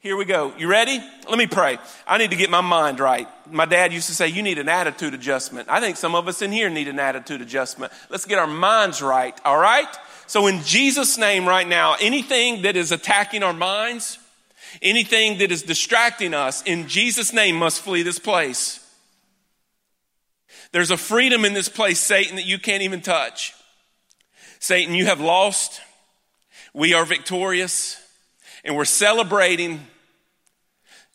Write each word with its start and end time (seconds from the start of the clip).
Here 0.00 0.16
we 0.16 0.24
go. 0.24 0.54
You 0.56 0.66
ready? 0.66 0.98
Let 1.28 1.36
me 1.36 1.46
pray. 1.46 1.76
I 2.06 2.16
need 2.16 2.30
to 2.30 2.36
get 2.36 2.48
my 2.48 2.62
mind 2.62 3.00
right. 3.00 3.28
My 3.52 3.66
dad 3.66 3.92
used 3.92 4.06
to 4.06 4.14
say, 4.14 4.28
You 4.28 4.42
need 4.42 4.58
an 4.58 4.68
attitude 4.68 5.12
adjustment. 5.12 5.68
I 5.68 5.78
think 5.78 5.98
some 5.98 6.14
of 6.14 6.26
us 6.26 6.40
in 6.40 6.52
here 6.52 6.70
need 6.70 6.88
an 6.88 6.98
attitude 6.98 7.42
adjustment. 7.42 7.92
Let's 8.08 8.24
get 8.24 8.38
our 8.38 8.46
minds 8.46 9.02
right, 9.02 9.38
all 9.44 9.58
right? 9.58 9.94
So, 10.26 10.46
in 10.46 10.62
Jesus' 10.62 11.18
name, 11.18 11.46
right 11.46 11.68
now, 11.68 11.96
anything 12.00 12.62
that 12.62 12.76
is 12.76 12.92
attacking 12.92 13.42
our 13.42 13.52
minds, 13.52 14.18
anything 14.80 15.36
that 15.38 15.52
is 15.52 15.62
distracting 15.62 16.32
us, 16.32 16.62
in 16.62 16.88
Jesus' 16.88 17.34
name, 17.34 17.56
must 17.56 17.82
flee 17.82 18.02
this 18.02 18.18
place. 18.18 18.78
There's 20.72 20.90
a 20.90 20.96
freedom 20.96 21.44
in 21.44 21.52
this 21.52 21.68
place, 21.68 22.00
Satan, 22.00 22.36
that 22.36 22.46
you 22.46 22.58
can't 22.58 22.82
even 22.82 23.02
touch. 23.02 23.52
Satan, 24.60 24.94
you 24.94 25.04
have 25.04 25.20
lost. 25.20 25.82
We 26.72 26.94
are 26.94 27.04
victorious 27.04 28.00
and 28.64 28.76
we're 28.76 28.84
celebrating. 28.84 29.80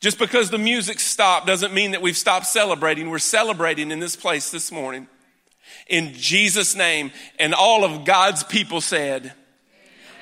Just 0.02 0.20
because 0.20 0.50
the 0.50 0.58
music 0.58 1.00
stopped 1.00 1.48
doesn't 1.48 1.74
mean 1.74 1.92
that 1.92 2.02
we've 2.02 2.18
stopped 2.18 2.46
celebrating. 2.46 3.10
We're 3.10 3.20
celebrating 3.20 3.92
in 3.92 4.00
this 4.00 4.16
place 4.16 4.52
this 4.52 4.72
morning. 4.72 5.08
In 5.88 6.14
Jesus' 6.14 6.76
name. 6.76 7.12
And 7.40 7.54
all 7.54 7.84
of 7.84 8.06
God's 8.06 8.44
people 8.44 8.82
said, 8.82 9.34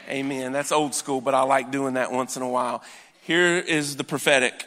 Amen. 0.07 0.25
Amen. 0.25 0.52
That's 0.52 0.71
old 0.71 0.94
school, 0.94 1.21
but 1.21 1.33
I 1.33 1.41
like 1.41 1.71
doing 1.71 1.95
that 1.95 2.11
once 2.11 2.38
in 2.38 2.44
a 2.44 2.49
while. 2.49 2.83
Here 3.23 3.58
is 3.58 3.95
the 3.95 4.03
prophetic. 4.03 4.66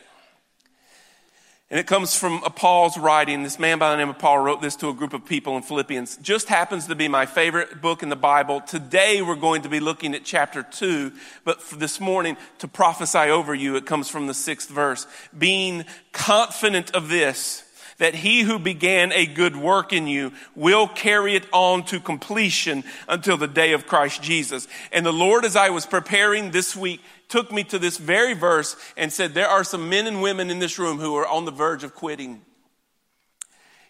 And 1.68 1.80
it 1.80 1.88
comes 1.88 2.14
from 2.14 2.44
a 2.44 2.50
Paul's 2.50 2.96
writing. 2.96 3.42
This 3.42 3.58
man 3.58 3.80
by 3.80 3.90
the 3.90 3.96
name 3.96 4.08
of 4.08 4.20
Paul 4.20 4.38
wrote 4.38 4.62
this 4.62 4.76
to 4.76 4.88
a 4.88 4.94
group 4.94 5.12
of 5.12 5.24
people 5.24 5.56
in 5.56 5.64
Philippians. 5.64 6.18
Just 6.18 6.46
happens 6.46 6.86
to 6.86 6.94
be 6.94 7.08
my 7.08 7.26
favorite 7.26 7.82
book 7.82 8.04
in 8.04 8.08
the 8.08 8.14
Bible. 8.14 8.60
Today 8.60 9.20
we're 9.20 9.34
going 9.34 9.62
to 9.62 9.68
be 9.68 9.80
looking 9.80 10.14
at 10.14 10.24
chapter 10.24 10.62
two, 10.62 11.10
but 11.42 11.60
for 11.60 11.74
this 11.74 11.98
morning 11.98 12.36
to 12.58 12.68
prophesy 12.68 13.18
over 13.18 13.52
you, 13.52 13.74
it 13.74 13.84
comes 13.84 14.08
from 14.08 14.28
the 14.28 14.34
sixth 14.34 14.68
verse. 14.68 15.08
Being 15.36 15.84
confident 16.12 16.94
of 16.94 17.08
this, 17.08 17.64
that 17.98 18.14
he 18.14 18.42
who 18.42 18.58
began 18.58 19.12
a 19.12 19.26
good 19.26 19.56
work 19.56 19.92
in 19.92 20.06
you 20.06 20.32
will 20.54 20.86
carry 20.86 21.34
it 21.34 21.46
on 21.52 21.84
to 21.84 22.00
completion 22.00 22.84
until 23.08 23.36
the 23.36 23.46
day 23.46 23.72
of 23.72 23.86
Christ 23.86 24.22
Jesus. 24.22 24.68
And 24.92 25.04
the 25.04 25.12
Lord, 25.12 25.44
as 25.44 25.56
I 25.56 25.70
was 25.70 25.86
preparing 25.86 26.50
this 26.50 26.76
week, 26.76 27.00
took 27.28 27.50
me 27.50 27.64
to 27.64 27.78
this 27.78 27.96
very 27.96 28.34
verse 28.34 28.76
and 28.96 29.12
said, 29.12 29.34
There 29.34 29.48
are 29.48 29.64
some 29.64 29.88
men 29.88 30.06
and 30.06 30.22
women 30.22 30.50
in 30.50 30.58
this 30.58 30.78
room 30.78 30.98
who 30.98 31.16
are 31.16 31.26
on 31.26 31.44
the 31.44 31.50
verge 31.50 31.84
of 31.84 31.94
quitting. 31.94 32.42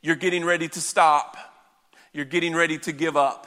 You're 0.02 0.16
getting 0.16 0.44
ready 0.44 0.68
to 0.68 0.80
stop. 0.80 1.36
You're 2.12 2.24
getting 2.24 2.54
ready 2.54 2.78
to 2.78 2.92
give 2.92 3.16
up. 3.16 3.46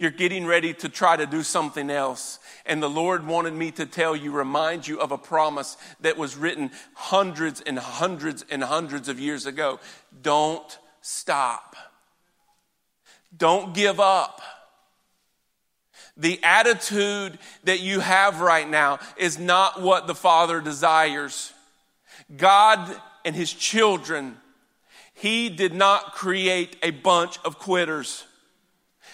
You're 0.00 0.10
getting 0.10 0.46
ready 0.46 0.72
to 0.72 0.88
try 0.88 1.14
to 1.14 1.26
do 1.26 1.42
something 1.42 1.90
else. 1.90 2.38
And 2.64 2.82
the 2.82 2.88
Lord 2.88 3.26
wanted 3.26 3.52
me 3.52 3.70
to 3.72 3.84
tell 3.84 4.16
you, 4.16 4.32
remind 4.32 4.88
you 4.88 4.98
of 4.98 5.12
a 5.12 5.18
promise 5.18 5.76
that 6.00 6.16
was 6.16 6.38
written 6.38 6.70
hundreds 6.94 7.60
and 7.60 7.78
hundreds 7.78 8.42
and 8.50 8.64
hundreds 8.64 9.10
of 9.10 9.20
years 9.20 9.44
ago. 9.44 9.78
Don't 10.22 10.78
stop. 11.02 11.76
Don't 13.36 13.74
give 13.74 14.00
up. 14.00 14.40
The 16.16 16.40
attitude 16.42 17.38
that 17.64 17.80
you 17.80 18.00
have 18.00 18.40
right 18.40 18.68
now 18.68 19.00
is 19.18 19.38
not 19.38 19.82
what 19.82 20.06
the 20.06 20.14
Father 20.14 20.62
desires. 20.62 21.52
God 22.34 22.98
and 23.26 23.36
His 23.36 23.52
children, 23.52 24.38
He 25.12 25.50
did 25.50 25.74
not 25.74 26.14
create 26.14 26.76
a 26.82 26.90
bunch 26.90 27.38
of 27.44 27.58
quitters. 27.58 28.24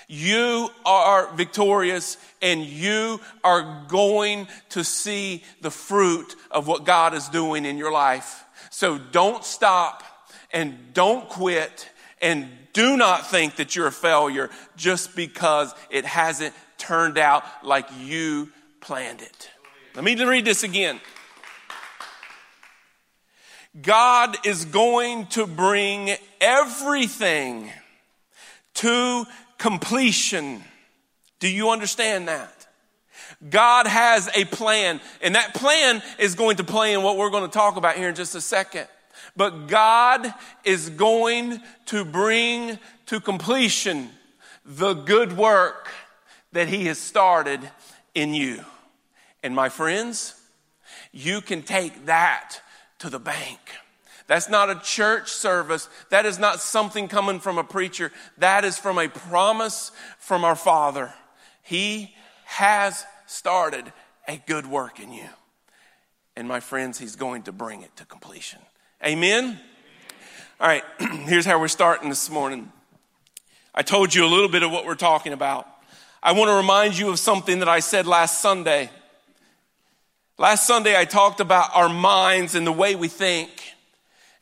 You 0.09 0.71
are 0.85 1.35
victorious 1.35 2.17
and 2.41 2.65
you 2.65 3.21
are 3.43 3.85
going 3.89 4.47
to 4.71 4.85
see 4.85 5.43
the 5.61 5.71
fruit 5.71 6.37
of 6.51 6.67
what 6.67 6.85
God 6.85 7.15
is 7.15 7.29
doing 7.29 7.65
in 7.65 7.77
your 7.77 7.91
life. 7.91 8.45
So 8.71 8.99
don't 8.99 9.45
stop 9.45 10.05
and 10.53 10.95
don't 10.95 11.29
quit 11.29 11.91
and 12.23 12.49
do 12.73 12.97
not 12.97 13.27
think 13.27 13.57
that 13.57 13.75
you're 13.75 13.87
a 13.87 13.93
failure 13.93 14.51
just 14.77 15.17
because 15.17 15.75
it 15.91 16.05
hasn't 16.05 16.55
turned 16.79 17.19
out 17.19 17.43
like 17.65 17.89
you 17.99 18.53
planned 18.81 19.23
it. 19.23 19.51
Let 19.95 20.05
me 20.05 20.23
read 20.23 20.45
this 20.45 20.63
again. 20.63 21.01
God 23.81 24.37
is 24.47 24.65
going 24.67 25.27
to 25.29 25.47
bring 25.47 26.15
everything 26.41 27.71
to 28.75 29.25
completion. 29.59 30.63
Do 31.39 31.49
you 31.49 31.71
understand 31.71 32.29
that? 32.29 32.67
God 33.49 33.87
has 33.87 34.29
a 34.35 34.45
plan, 34.45 35.01
and 35.21 35.35
that 35.35 35.55
plan 35.55 36.03
is 36.19 36.35
going 36.35 36.57
to 36.57 36.65
play 36.65 36.93
in 36.93 37.03
what 37.03 37.17
we're 37.17 37.31
going 37.31 37.49
to 37.49 37.53
talk 37.53 37.77
about 37.77 37.97
here 37.97 38.09
in 38.09 38.15
just 38.15 38.35
a 38.35 38.41
second. 38.41 38.87
But 39.37 39.67
God 39.67 40.33
is 40.65 40.91
going 40.91 41.61
to 41.87 42.05
bring 42.05 42.79
to 43.07 43.21
completion 43.21 44.11
the 44.65 44.95
good 44.95 45.37
work 45.37 45.89
that 46.53 46.69
He 46.69 46.87
has 46.87 46.99
started 46.99 47.61
in 48.15 48.35
you. 48.35 48.65
And 49.43 49.55
my 49.55 49.69
friends, 49.69 50.35
you 51.13 51.41
can 51.41 51.63
take 51.63 52.07
that 52.07 52.61
to 52.99 53.11
the 53.11 53.19
bank. 53.19 53.59
That's 54.27 54.49
not 54.49 54.71
a 54.71 54.81
church 54.81 55.31
service. 55.31 55.89
That 56.11 56.27
is 56.27 56.39
not 56.39 56.61
something 56.61 57.09
coming 57.09 57.39
from 57.39 57.59
a 57.59 57.65
preacher. 57.65 58.11
That 58.39 58.65
is 58.65 58.77
from 58.77 58.99
a 58.99 59.09
promise 59.09 59.93
from 60.19 60.45
our 60.45 60.57
Father. 60.57 61.13
He 61.63 62.15
has 62.45 63.05
started 63.27 63.93
a 64.27 64.43
good 64.47 64.67
work 64.67 64.99
in 64.99 65.13
you. 65.13 65.29
And 66.37 66.49
my 66.49 66.61
friends, 66.61 66.99
He's 66.99 67.17
going 67.17 67.45
to 67.45 67.53
bring 67.53 67.83
it 67.83 67.97
to 67.97 68.05
completion. 68.05 68.61
Amen? 69.05 69.59
All 70.61 70.67
right, 70.67 70.85
here's 70.99 71.47
how 71.47 71.61
we're 71.61 71.69
starting 71.69 72.09
this 72.09 72.31
morning. 72.31 72.73
I 73.75 73.83
told 73.83 74.15
you 74.15 74.25
a 74.25 74.29
little 74.29 74.49
bit 74.49 74.63
of 74.63 74.71
what 74.71 74.87
we're 74.87 74.95
talking 74.95 75.33
about. 75.33 75.69
I 76.23 76.33
want 76.33 76.49
to 76.49 76.55
remind 76.55 76.99
you 76.99 77.11
of 77.11 77.19
something 77.19 77.61
that 77.61 77.69
I 77.69 77.81
said 77.81 78.07
last 78.07 78.41
Sunday. 78.41 78.91
Last 80.39 80.67
Sunday, 80.67 80.99
I 80.99 81.05
talked 81.05 81.41
about 81.41 81.71
our 81.75 81.89
minds 81.89 82.55
and 82.55 82.67
the 82.67 82.73
way 82.73 82.97
we 82.97 83.09
think. 83.09 83.51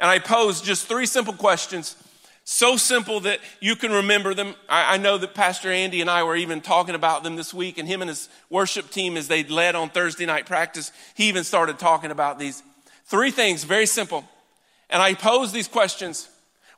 And 0.05 0.11
I 0.11 0.19
posed 0.19 0.67
just 0.67 0.87
three 0.87 1.07
simple 1.07 1.33
questions, 1.33 1.97
so 2.45 2.77
simple 2.77 3.21
that 3.21 3.41
you 3.59 3.75
can 3.75 3.91
remember 3.91 4.35
them. 4.35 4.55
I, 4.69 4.97
I, 4.97 4.97
know 4.99 5.17
that 5.17 5.33
Pastor 5.33 5.73
Andy 5.73 6.03
and 6.03 6.11
I 6.11 6.25
were 6.25 6.37
even 6.37 6.61
talking 6.61 6.95
about 6.95 7.23
them 7.23 7.37
this 7.37 7.55
week, 7.55 7.79
and 7.79 7.89
him 7.89 8.03
and 8.03 8.11
his 8.11 8.29
worship 8.51 8.91
team, 8.91 9.17
as 9.17 9.29
they 9.29 9.45
led 9.45 9.75
on 9.75 9.89
Thursday 9.89 10.27
night 10.27 10.45
practice, 10.45 10.93
he 11.15 11.29
even 11.29 11.43
started 11.43 11.79
talking 11.79 12.11
about 12.11 12.39
these. 12.39 12.63
Three 13.07 13.31
things, 13.31 13.65
very 13.65 13.87
simple. 13.87 14.25
And 14.91 15.01
I 15.01 15.15
posed 15.15 15.55
these 15.55 15.69
questions 15.69 16.29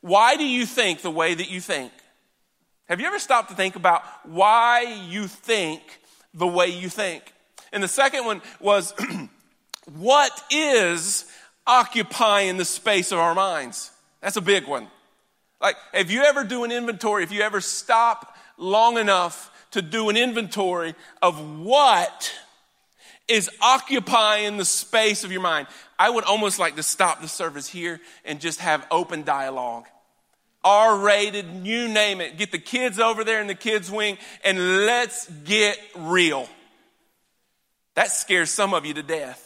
Why 0.03 0.37
do 0.37 0.47
you 0.47 0.65
think 0.65 1.03
the 1.03 1.11
way 1.11 1.35
that 1.35 1.51
you 1.51 1.61
think? 1.61 1.91
Have 2.89 3.01
you 3.01 3.09
ever 3.09 3.19
stopped 3.19 3.49
to 3.49 3.57
think 3.57 3.75
about 3.75 4.05
why 4.23 4.83
you 5.09 5.27
think 5.27 5.83
the 6.33 6.47
way 6.47 6.69
you 6.69 6.89
think? 6.89 7.25
And 7.73 7.83
the 7.83 7.89
second 7.89 8.25
one 8.25 8.41
was, 8.61 8.95
what 9.97 10.31
is 10.53 11.25
occupying 11.67 12.57
the 12.57 12.65
space 12.65 13.13
of 13.13 13.19
our 13.19 13.35
minds? 13.35 13.91
That's 14.21 14.37
a 14.37 14.43
big 14.43 14.67
one. 14.67 14.89
Like, 15.61 15.77
if 15.95 16.11
you 16.11 16.23
ever 16.23 16.45
do 16.45 16.65
an 16.65 16.73
inventory, 16.73 17.23
if 17.23 17.33
you 17.33 17.43
ever 17.43 17.61
stop 17.61 18.37
long 18.59 18.99
enough 18.99 19.51
to 19.73 19.83
do 19.83 20.09
an 20.09 20.17
inventory 20.17 20.95
of 21.23 21.61
what 21.61 22.33
is 23.29 23.51
occupying 23.61 24.57
the 24.57 24.65
space 24.65 25.25
of 25.25 25.33
your 25.33 25.41
mind, 25.41 25.67
I 25.99 26.11
would 26.11 26.25
almost 26.25 26.59
like 26.59 26.77
to 26.77 26.83
stop 26.83 27.21
the 27.21 27.29
service 27.29 27.69
here 27.69 28.01
and 28.25 28.41
just 28.41 28.61
have 28.61 28.87
open 28.91 29.25
dialogue. 29.25 29.87
R 30.63 30.99
rated, 30.99 31.47
you 31.65 31.89
name 31.89 32.21
it. 32.21 32.39
Get 32.39 32.51
the 32.51 32.59
kids 32.59 32.99
over 32.99 33.23
there 33.23 33.41
in 33.41 33.47
the 33.47 33.55
kids' 33.55 33.91
wing 33.91 34.19
and 34.45 34.85
let's 34.85 35.29
get 35.45 35.79
real. 35.97 36.49
That 37.95 38.11
scares 38.11 38.51
some 38.51 38.75
of 38.75 38.85
you 38.85 38.95
to 38.95 39.03
death. 39.03 39.46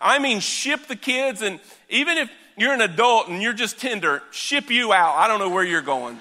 I 0.00 0.18
mean, 0.18 0.40
ship 0.40 0.86
the 0.86 0.96
kids, 0.96 1.42
and 1.42 1.60
even 1.88 2.16
if 2.16 2.30
you're 2.56 2.72
an 2.72 2.80
adult 2.80 3.28
and 3.28 3.42
you're 3.42 3.52
just 3.52 3.78
tender, 3.78 4.22
ship 4.30 4.70
you 4.70 4.92
out. 4.92 5.16
I 5.16 5.28
don't 5.28 5.38
know 5.38 5.50
where 5.50 5.64
you're 5.64 5.82
going. 5.82 6.18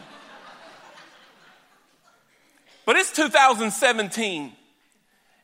But 2.86 2.96
it's 2.96 3.12
2017, 3.12 4.52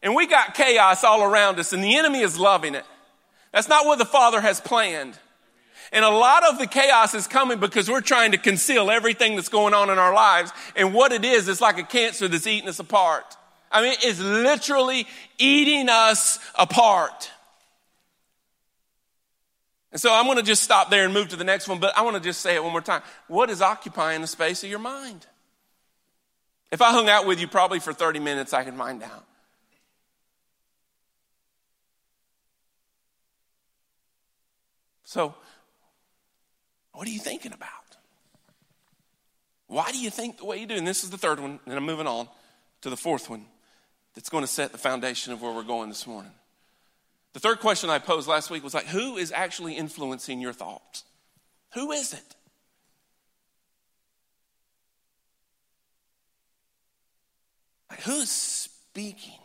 and 0.02 0.16
we 0.16 0.26
got 0.26 0.56
chaos 0.56 1.04
all 1.04 1.24
around 1.24 1.60
us, 1.60 1.74
and 1.74 1.84
the 1.84 1.96
enemy 1.96 2.22
is 2.22 2.40
loving 2.40 2.76
it. 2.76 2.86
That's 3.52 3.70
not 3.70 3.86
what 3.86 4.00
the 4.00 4.06
Father 4.06 4.42
has 4.42 4.60
planned. 4.60 5.18
And 5.92 6.04
a 6.04 6.10
lot 6.10 6.44
of 6.44 6.58
the 6.58 6.68
chaos 6.68 7.14
is 7.14 7.28
coming 7.28 7.60
because 7.60 7.90
we're 7.90 8.02
trying 8.02 8.32
to 8.32 8.38
conceal 8.38 8.90
everything 8.90 9.36
that's 9.36 9.50
going 9.50 9.74
on 9.74 9.90
in 9.90 10.00
our 10.00 10.14
lives. 10.14 10.52
And 10.76 10.94
what 10.94 11.12
it 11.12 11.24
is, 11.24 11.48
it's 11.48 11.62
like 11.62 11.78
a 11.78 11.84
cancer 11.84 12.28
that's 12.28 12.48
eating 12.48 12.68
us 12.68 12.80
apart. 12.80 13.38
I 13.72 13.82
mean, 13.82 13.96
it's 14.02 14.20
literally 14.20 15.08
eating 15.38 15.88
us 15.88 16.40
apart. 16.56 17.32
And 19.96 20.02
so 20.02 20.14
I'm 20.14 20.26
going 20.26 20.36
to 20.36 20.44
just 20.44 20.62
stop 20.62 20.90
there 20.90 21.06
and 21.06 21.14
move 21.14 21.30
to 21.30 21.38
the 21.38 21.46
next 21.46 21.70
one, 21.70 21.80
but 21.80 21.98
I 21.98 22.02
want 22.02 22.18
to 22.18 22.22
just 22.22 22.42
say 22.42 22.54
it 22.54 22.62
one 22.62 22.74
more 22.74 22.82
time. 22.82 23.02
What 23.30 23.50
is 23.50 23.62
occupying 23.62 24.20
the 24.20 24.28
space 24.28 24.62
of 24.62 24.70
your 24.70 24.78
mind? 24.78 25.26
If 26.70 26.82
I 26.82 26.92
hung 26.92 27.08
out 27.08 27.26
with 27.26 27.40
you 27.40 27.48
probably 27.48 27.80
for 27.80 27.94
30 27.94 28.20
minutes, 28.20 28.52
I 28.52 28.66
could 28.66 28.74
find 28.74 29.02
out. 29.02 29.24
So, 35.06 35.34
what 36.92 37.08
are 37.08 37.12
you 37.12 37.20
thinking 37.20 37.54
about? 37.54 37.70
Why 39.68 39.94
do 39.94 39.98
you 39.98 40.10
think 40.10 40.40
the 40.40 40.46
way 40.46 40.58
you 40.58 40.66
do? 40.66 40.76
And 40.76 40.86
this 40.86 41.06
is 41.06 41.10
the 41.10 41.18
third 41.18 41.40
one, 41.40 41.62
and 41.66 41.74
I'm 41.74 41.86
moving 41.86 42.06
on 42.06 42.28
to 42.82 42.90
the 42.90 42.98
fourth 42.98 43.30
one 43.30 43.46
that's 44.14 44.28
going 44.28 44.44
to 44.44 44.52
set 44.52 44.74
the 44.74 44.78
foundation 44.78 45.32
of 45.32 45.42
where 45.42 45.54
we're 45.54 45.64
going 45.64 45.88
this 45.88 46.06
morning. 46.06 46.34
The 47.36 47.42
third 47.42 47.60
question 47.60 47.90
I 47.90 48.00
posed 48.00 48.30
last 48.30 48.50
week 48.50 48.64
was 48.64 48.74
like, 48.74 48.86
who 48.86 49.18
is 49.18 49.34
actually 49.34 49.74
influencing 49.74 50.40
your 50.40 50.54
thoughts? 50.54 51.04
Who 51.74 51.92
is 51.92 52.14
it? 52.14 52.36
Like, 57.90 58.00
who's 58.04 58.32
speaking 58.32 59.38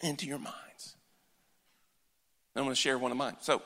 into 0.00 0.26
your 0.28 0.38
minds? 0.38 0.94
I'm 2.54 2.62
going 2.62 2.72
to 2.72 2.80
share 2.80 2.96
one 2.96 3.10
of 3.10 3.16
mine. 3.16 3.34
So, 3.40 3.62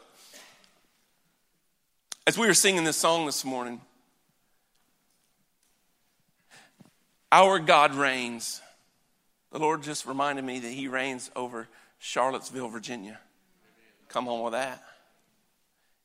as 2.27 2.39
we 2.39 2.47
were 2.47 2.55
singing 2.55 2.85
this 2.85 2.97
song 2.97 3.27
this 3.27 3.45
morning, 3.45 3.83
our 7.31 7.59
God 7.59 7.95
reigns. 7.95 8.63
The 9.51 9.59
Lord 9.59 9.83
just 9.83 10.07
reminded 10.07 10.43
me 10.43 10.59
that 10.61 10.73
He 10.73 10.89
reigns 10.89 11.31
over 11.37 11.69
Charlottesville, 11.99 12.71
Virginia. 12.71 13.21
Come 14.13 14.27
home 14.27 14.43
with 14.43 14.53
that. 14.53 14.83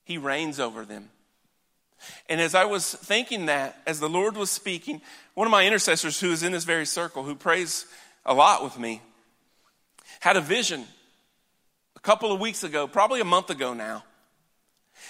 He 0.06 0.18
reigns 0.18 0.60
over 0.60 0.86
them. 0.86 1.10
And 2.30 2.40
as 2.40 2.56
I 2.56 2.66
was 2.66 2.94
thinking 2.94 3.48
that, 3.48 3.82
as 3.86 4.00
the 4.00 4.08
Lord 4.08 4.38
was 4.38 4.50
speaking, 4.50 5.02
one 5.34 5.46
of 5.46 5.52
my 5.52 5.66
intercessors 5.66 6.20
who 6.20 6.32
is 6.32 6.44
in 6.44 6.52
this 6.54 6.64
very 6.64 6.86
circle, 6.86 7.24
who 7.24 7.36
prays 7.36 7.86
a 8.26 8.34
lot 8.34 8.64
with 8.64 8.80
me, 8.80 9.02
had 10.22 10.38
a 10.38 10.42
vision 10.42 10.86
a 11.96 12.00
couple 12.00 12.32
of 12.32 12.40
weeks 12.40 12.64
ago, 12.64 12.88
probably 12.88 13.20
a 13.20 13.26
month 13.26 13.50
ago 13.50 13.74
now. 13.74 14.04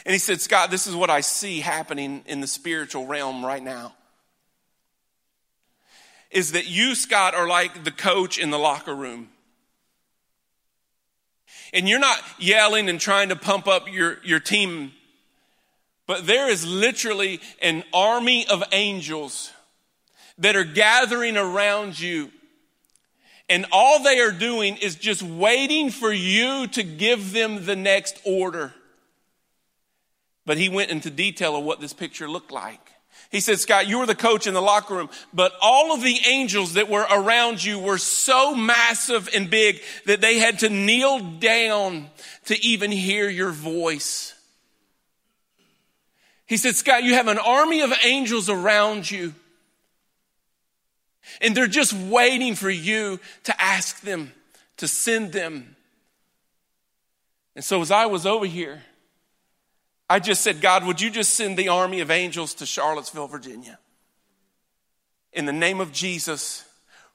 And 0.06 0.14
he 0.14 0.20
said, 0.20 0.42
Scott, 0.42 0.72
this 0.72 0.88
is 0.88 0.96
what 0.96 1.10
I 1.10 1.22
see 1.22 1.60
happening 1.60 2.24
in 2.26 2.42
the 2.42 2.48
spiritual 2.48 3.06
realm 3.06 3.46
right 3.46 3.62
now. 3.62 3.94
Is 6.32 6.54
that 6.54 6.68
you, 6.68 6.96
Scott, 6.96 7.36
are 7.36 7.48
like 7.48 7.84
the 7.84 7.92
coach 7.92 8.38
in 8.38 8.50
the 8.50 8.60
locker 8.60 8.96
room. 8.96 9.30
And 11.74 11.88
you're 11.88 12.00
not 12.00 12.20
yelling 12.40 12.90
and 12.90 13.00
trying 13.00 13.30
to 13.30 13.36
pump 13.36 13.68
up 13.68 13.92
your, 13.92 14.20
your 14.24 14.40
team 14.40 14.94
but 16.08 16.26
there 16.26 16.50
is 16.50 16.66
literally 16.66 17.42
an 17.62 17.84
army 17.94 18.48
of 18.48 18.64
angels 18.72 19.52
that 20.40 20.56
are 20.56 20.64
gathering 20.64 21.38
around 21.38 22.00
you. 22.00 22.32
And 23.50 23.66
all 23.72 24.02
they 24.02 24.20
are 24.20 24.32
doing 24.32 24.78
is 24.78 24.96
just 24.96 25.22
waiting 25.22 25.90
for 25.90 26.12
you 26.12 26.68
to 26.68 26.84
give 26.84 27.34
them 27.34 27.66
the 27.66 27.76
next 27.76 28.20
order. 28.26 28.74
But 30.46 30.58
he 30.58 30.70
went 30.70 30.92
into 30.92 31.10
detail 31.10 31.58
of 31.58 31.66
what 31.66 31.82
this 31.82 31.94
picture 31.94 32.30
looked 32.30 32.52
like. 32.52 32.92
He 33.30 33.42
said, 33.42 33.60
Scott, 33.60 33.88
you 33.88 34.00
were 34.00 34.06
the 34.06 34.16
coach 34.16 34.48
in 34.48 34.54
the 34.54 34.62
locker 34.62 34.96
room, 34.96 35.10
but 35.34 35.54
all 35.62 35.94
of 35.94 36.02
the 36.02 36.18
angels 36.28 36.74
that 36.74 36.90
were 36.90 37.06
around 37.10 37.64
you 37.64 37.78
were 37.78 37.98
so 37.98 38.56
massive 38.56 39.30
and 39.36 39.50
big 39.50 39.82
that 40.06 40.22
they 40.22 40.40
had 40.40 40.60
to 40.60 40.70
kneel 40.70 41.20
down 41.20 42.08
to 42.46 42.66
even 42.66 42.92
hear 42.92 43.30
your 43.30 43.52
voice. 43.52 44.34
He 46.46 46.56
said, 46.56 46.76
Scott, 46.76 47.04
you 47.04 47.16
have 47.16 47.28
an 47.28 47.38
army 47.38 47.82
of 47.82 47.92
angels 48.06 48.50
around 48.50 49.12
you. 49.12 49.34
And 51.42 51.56
they're 51.56 51.68
just 51.68 51.92
waiting 51.92 52.56
for 52.56 52.70
you 52.70 53.20
to 53.44 53.62
ask 53.62 54.00
them 54.00 54.32
to 54.78 54.88
send 54.88 55.34
them. 55.34 55.76
And 57.56 57.66
so 57.66 57.82
as 57.82 57.92
I 57.92 58.06
was 58.06 58.26
over 58.26 58.46
here, 58.46 58.84
I 60.10 60.20
just 60.20 60.42
said, 60.42 60.62
God, 60.62 60.86
would 60.86 61.02
you 61.02 61.10
just 61.10 61.34
send 61.34 61.58
the 61.58 61.70
army 61.70 62.00
of 62.00 62.12
angels 62.12 62.54
to 62.56 62.66
Charlottesville, 62.66 63.28
Virginia? 63.28 63.78
In 65.34 65.46
the 65.46 65.54
name 65.54 65.82
of 65.82 65.92
Jesus, 65.92 66.64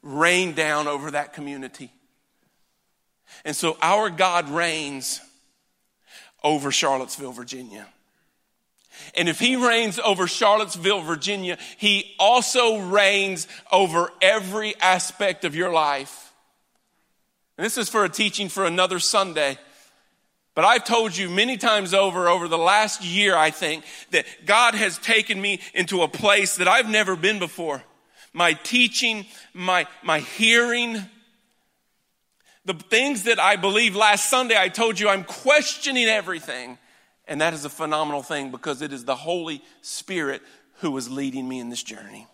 rain 0.03 0.53
down 0.53 0.87
over 0.87 1.11
that 1.11 1.33
community. 1.33 1.91
And 3.45 3.57
so 3.57 3.79
our 3.81 4.11
God 4.11 4.51
reigns 4.51 5.21
over 6.45 6.71
Charlottesville, 6.71 7.33
Virginia. 7.33 7.87
And 9.15 9.29
if 9.29 9.41
he 9.41 9.57
reigns 9.57 9.99
over 9.99 10.27
Charlottesville, 10.27 11.01
Virginia, 11.01 11.57
he 11.79 12.15
also 12.19 12.79
reigns 12.79 13.49
over 13.71 14.11
every 14.21 14.77
aspect 14.81 15.45
of 15.45 15.55
your 15.55 15.73
life. 15.73 16.33
And 17.57 17.65
this 17.65 17.79
is 17.79 17.89
for 17.89 18.05
a 18.05 18.09
teaching 18.09 18.49
for 18.49 18.65
another 18.65 18.99
Sunday. 18.99 19.59
But 20.55 20.65
I've 20.65 20.85
told 20.85 21.17
you 21.17 21.31
many 21.31 21.57
times 21.57 21.95
over, 21.95 22.29
over 22.29 22.47
the 22.47 22.59
last 22.59 23.03
year, 23.03 23.35
I 23.35 23.51
think, 23.51 23.85
that 24.11 24.27
God 24.45 24.75
has 24.75 24.99
taken 24.99 25.41
me 25.41 25.61
into 25.73 26.03
a 26.03 26.09
place 26.09 26.57
that 26.57 26.69
I've 26.69 26.91
never 26.91 27.17
been 27.17 27.39
before. 27.39 27.83
My 28.35 28.53
teaching, 28.53 29.25
my, 29.55 29.87
my 30.03 30.21
hearing, 30.21 30.99
the 32.67 32.75
things 32.75 33.25
that 33.25 33.39
I 33.39 33.57
believe 33.57 33.97
last 33.97 34.29
Sunday, 34.29 34.57
I 34.59 34.69
told 34.69 35.01
you 35.01 35.09
I'm 35.09 35.25
questioning 35.25 36.07
everything. 36.07 36.79
And 37.27 37.41
that 37.41 37.55
is 37.55 37.65
a 37.65 37.71
phenomenal 37.71 38.23
thing 38.23 38.51
because 38.51 38.83
it 38.83 38.93
is 38.93 39.05
the 39.05 39.17
Holy 39.17 39.63
Spirit 39.81 40.43
who 40.81 40.97
is 40.99 41.09
leading 41.09 41.49
me 41.49 41.61
in 41.61 41.71
this 41.71 41.83
journey. 41.83 42.27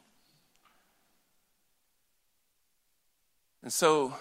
And 3.63 3.73
so, 3.73 4.15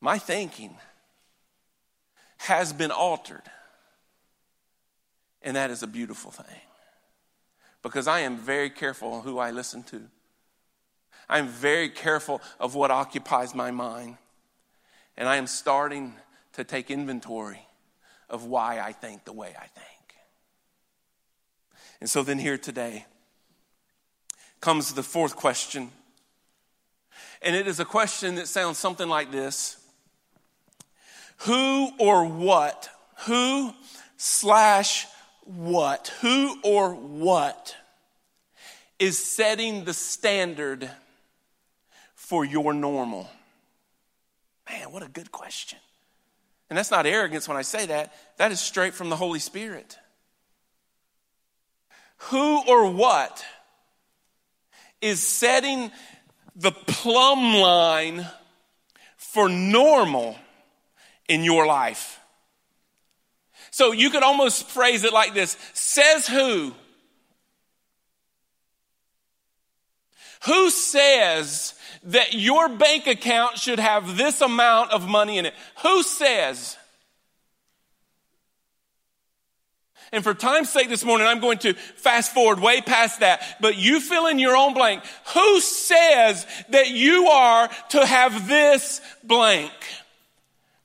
my 0.00 0.18
thinking 0.18 0.76
has 2.42 2.72
been 2.72 2.90
altered. 2.90 3.42
And 5.42 5.56
that 5.56 5.70
is 5.70 5.82
a 5.82 5.86
beautiful 5.86 6.30
thing 6.30 6.60
because 7.82 8.06
I 8.06 8.20
am 8.20 8.36
very 8.36 8.70
careful 8.70 9.22
who 9.22 9.38
I 9.38 9.50
listen 9.50 9.82
to. 9.84 10.02
I'm 11.28 11.48
very 11.48 11.88
careful 11.88 12.40
of 12.60 12.74
what 12.74 12.90
occupies 12.90 13.54
my 13.54 13.70
mind. 13.70 14.18
And 15.16 15.28
I 15.28 15.36
am 15.36 15.46
starting 15.46 16.14
to 16.54 16.64
take 16.64 16.90
inventory 16.90 17.66
of 18.28 18.44
why 18.44 18.80
I 18.80 18.92
think 18.92 19.24
the 19.24 19.32
way 19.32 19.54
I 19.58 19.66
think. 19.66 20.14
And 22.00 22.08
so 22.08 22.22
then 22.22 22.38
here 22.38 22.58
today 22.58 23.06
comes 24.60 24.94
the 24.94 25.02
fourth 25.02 25.36
question. 25.36 25.90
And 27.40 27.56
it 27.56 27.66
is 27.66 27.80
a 27.80 27.84
question 27.84 28.36
that 28.36 28.48
sounds 28.48 28.78
something 28.78 29.08
like 29.08 29.30
this 29.30 29.81
Who 31.42 31.90
or 31.98 32.24
what? 32.24 32.88
Who 33.26 33.72
slash 34.16 35.06
what? 35.44 36.12
Who 36.20 36.56
or 36.62 36.94
what 36.94 37.74
is 38.98 39.18
setting 39.18 39.84
the 39.84 39.94
standard 39.94 40.88
for 42.14 42.44
your 42.44 42.72
normal? 42.72 43.28
Man, 44.70 44.92
what 44.92 45.02
a 45.02 45.08
good 45.08 45.32
question. 45.32 45.78
And 46.70 46.78
that's 46.78 46.92
not 46.92 47.06
arrogance 47.06 47.48
when 47.48 47.56
I 47.56 47.62
say 47.62 47.86
that, 47.86 48.14
that 48.38 48.52
is 48.52 48.60
straight 48.60 48.94
from 48.94 49.10
the 49.10 49.16
Holy 49.16 49.40
Spirit. 49.40 49.98
Who 52.28 52.62
or 52.68 52.90
what 52.90 53.44
is 55.00 55.20
setting 55.20 55.90
the 56.54 56.70
plumb 56.70 57.56
line 57.56 58.26
for 59.16 59.48
normal 59.48 60.36
in 61.28 61.44
your 61.44 61.66
life? 61.66 62.20
So 63.70 63.92
you 63.92 64.10
could 64.10 64.22
almost 64.22 64.68
phrase 64.68 65.04
it 65.04 65.12
like 65.12 65.34
this 65.34 65.56
Says 65.72 66.26
who? 66.26 66.74
Who 70.44 70.70
says 70.70 71.74
that 72.04 72.34
your 72.34 72.68
bank 72.68 73.06
account 73.06 73.58
should 73.58 73.78
have 73.78 74.16
this 74.16 74.40
amount 74.40 74.90
of 74.90 75.08
money 75.08 75.38
in 75.38 75.46
it. 75.46 75.54
Who 75.82 76.02
says? 76.02 76.76
And 80.10 80.22
for 80.22 80.34
time's 80.34 80.68
sake 80.68 80.90
this 80.90 81.04
morning, 81.04 81.26
I'm 81.26 81.40
going 81.40 81.58
to 81.58 81.72
fast 81.72 82.34
forward 82.34 82.60
way 82.60 82.82
past 82.82 83.20
that. 83.20 83.56
But 83.60 83.78
you 83.78 83.98
fill 83.98 84.26
in 84.26 84.38
your 84.38 84.56
own 84.56 84.74
blank. 84.74 85.02
Who 85.32 85.60
says 85.60 86.46
that 86.68 86.90
you 86.90 87.28
are 87.28 87.70
to 87.90 88.04
have 88.04 88.46
this 88.46 89.00
blank? 89.24 89.72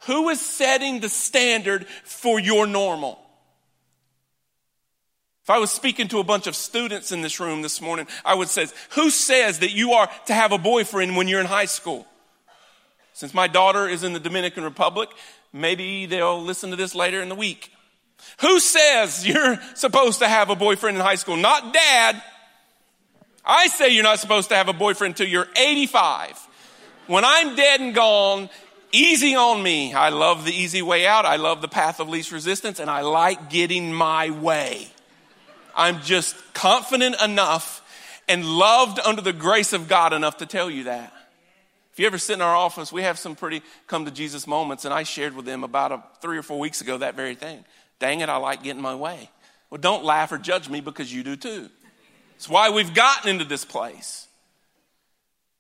Who 0.08 0.30
is 0.30 0.42
setting 0.42 1.00
the 1.00 1.10
standard 1.10 1.86
for 2.04 2.40
your 2.40 2.66
normal? 2.66 3.20
If 5.44 5.50
I 5.50 5.60
was 5.60 5.72
speaking 5.72 6.08
to 6.10 6.20
a 6.20 6.24
bunch 6.24 6.48
of 6.48 6.56
students 6.56 7.12
in 7.12 7.22
this 7.22 7.40
room 7.40 7.62
this 7.62 7.80
morning, 7.80 8.08
I 8.26 8.36
would 8.36 8.50
say, 8.50 8.68
Who 8.92 9.10
says 9.10 9.60
that 9.60 9.72
you 9.72 9.94
are 9.94 10.10
to 10.26 10.34
have 10.34 10.52
a 10.52 10.58
boyfriend 10.58 11.16
when 11.16 11.28
you're 11.28 11.40
in 11.40 11.46
high 11.46 11.66
school? 11.66 12.06
Since 13.14 13.34
my 13.34 13.48
daughter 13.48 13.88
is 13.88 14.04
in 14.04 14.14
the 14.14 14.20
Dominican 14.20 14.64
Republic, 14.64 15.10
maybe 15.54 16.06
they'll 16.06 16.42
listen 16.42 16.70
to 16.72 16.76
this 16.76 16.94
later 16.94 17.22
in 17.22 17.30
the 17.30 17.36
week. 17.36 17.72
Who 18.42 18.60
says 18.60 19.28
you're 19.28 19.60
supposed 19.76 20.20
to 20.20 20.28
have 20.28 20.50
a 20.50 20.56
boyfriend 20.56 20.98
in 20.98 21.04
high 21.04 21.16
school? 21.16 21.36
Not 21.36 21.74
dad. 21.74 22.22
I 23.46 23.68
say 23.68 23.90
you're 23.90 24.04
not 24.04 24.20
supposed 24.20 24.50
to 24.50 24.56
have 24.56 24.68
a 24.68 24.74
boyfriend 24.74 25.14
until 25.14 25.28
you're 25.28 25.48
85. 25.56 26.48
When 27.08 27.24
I'm 27.24 27.56
dead 27.56 27.80
and 27.80 27.96
gone, 27.96 28.50
Easy 28.92 29.36
on 29.36 29.62
me. 29.62 29.94
I 29.94 30.10
love 30.10 30.46
the 30.46 30.54
easy 30.54 30.82
way 30.82 31.06
out. 31.06 31.26
I 31.26 31.36
love 31.36 31.62
the 31.62 31.68
path 31.68 32.00
of 32.00 32.08
least 32.08 32.32
resistance, 32.32 32.80
and 32.80 32.90
I 32.90 33.02
like 33.02 33.50
getting 33.50 33.94
my 33.94 34.30
way. 34.30 34.88
I'm 35.76 36.02
just 36.02 36.36
confident 36.54 37.16
enough 37.22 37.82
and 38.28 38.46
loved 38.46 39.00
under 39.00 39.22
the 39.22 39.34
grace 39.34 39.74
of 39.74 39.88
God 39.88 40.14
enough 40.14 40.38
to 40.38 40.46
tell 40.46 40.70
you 40.70 40.86
that. 40.86 41.14
If 41.94 42.00
you 42.00 42.08
ever 42.08 42.18
sit 42.18 42.34
in 42.34 42.42
our 42.42 42.56
office, 42.56 42.92
we 42.92 43.02
have 43.04 43.18
some 43.18 43.36
pretty 43.36 43.62
come 43.88 44.06
to 44.06 44.12
Jesus 44.12 44.48
moments, 44.48 44.86
and 44.86 44.94
I 44.94 45.04
shared 45.04 45.36
with 45.36 45.46
them 45.46 45.64
about 45.64 45.92
a, 45.92 46.04
three 46.22 46.38
or 46.38 46.44
four 46.44 46.60
weeks 46.60 46.80
ago 46.82 46.98
that 47.00 47.16
very 47.16 47.36
thing. 47.36 47.66
Dang 48.00 48.20
it, 48.20 48.30
I 48.30 48.38
like 48.38 48.64
getting 48.64 48.82
my 48.82 48.96
way. 48.96 49.30
Well, 49.70 49.82
don't 49.82 50.04
laugh 50.04 50.32
or 50.32 50.38
judge 50.38 50.70
me 50.70 50.80
because 50.80 51.12
you 51.12 51.24
do 51.24 51.36
too. 51.36 51.70
It's 52.36 52.48
why 52.48 52.70
we've 52.70 52.94
gotten 52.94 53.32
into 53.32 53.46
this 53.46 53.66
place. 53.66 54.27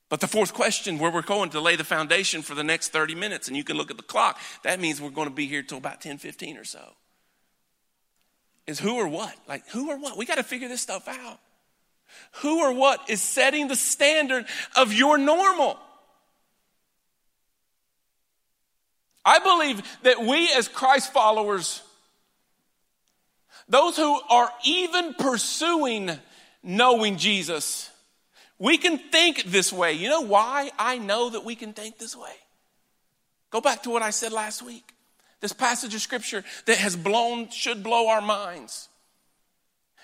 But 0.09 0.21
the 0.21 0.27
fourth 0.27 0.53
question, 0.53 0.99
where 0.99 1.11
we're 1.11 1.21
going 1.21 1.49
to 1.49 1.59
lay 1.59 1.75
the 1.75 1.83
foundation 1.83 2.41
for 2.41 2.55
the 2.55 2.63
next 2.63 2.89
30 2.89 3.15
minutes, 3.15 3.47
and 3.47 3.57
you 3.57 3.63
can 3.63 3.75
look 3.75 3.91
at 3.91 3.97
the 3.97 4.03
clock, 4.03 4.39
that 4.63 4.79
means 4.79 5.01
we're 5.01 5.09
going 5.09 5.27
to 5.27 5.33
be 5.33 5.47
here 5.47 5.61
till 5.61 5.77
about 5.77 5.99
10, 6.01 6.17
15 6.17 6.57
or 6.57 6.63
so. 6.63 6.93
Is 8.67 8.79
who 8.79 8.95
or 8.95 9.07
what? 9.07 9.35
Like, 9.47 9.67
who 9.69 9.89
or 9.89 9.97
what? 9.97 10.17
We 10.17 10.25
got 10.25 10.35
to 10.35 10.43
figure 10.43 10.69
this 10.69 10.81
stuff 10.81 11.07
out. 11.07 11.39
Who 12.41 12.61
or 12.61 12.73
what 12.73 13.09
is 13.09 13.21
setting 13.21 13.67
the 13.67 13.75
standard 13.75 14.45
of 14.77 14.93
your 14.93 15.17
normal? 15.17 15.77
I 19.25 19.39
believe 19.39 19.81
that 20.03 20.21
we 20.21 20.49
as 20.53 20.69
Christ 20.69 21.11
followers, 21.11 21.81
those 23.67 23.97
who 23.97 24.19
are 24.29 24.49
even 24.63 25.13
pursuing 25.15 26.11
knowing 26.63 27.17
Jesus, 27.17 27.89
we 28.59 28.77
can 28.77 28.97
think 28.97 29.43
this 29.43 29.71
way. 29.71 29.93
You 29.93 30.09
know 30.09 30.21
why 30.21 30.71
I 30.79 30.97
know 30.97 31.29
that 31.29 31.45
we 31.45 31.55
can 31.55 31.73
think 31.73 31.97
this 31.97 32.15
way? 32.15 32.33
Go 33.49 33.61
back 33.61 33.83
to 33.83 33.89
what 33.89 34.01
I 34.01 34.09
said 34.09 34.31
last 34.31 34.61
week. 34.61 34.93
This 35.39 35.53
passage 35.53 35.93
of 35.93 36.01
scripture 36.01 36.43
that 36.65 36.77
has 36.77 36.95
blown, 36.95 37.49
should 37.49 37.83
blow 37.83 38.07
our 38.07 38.21
minds. 38.21 38.89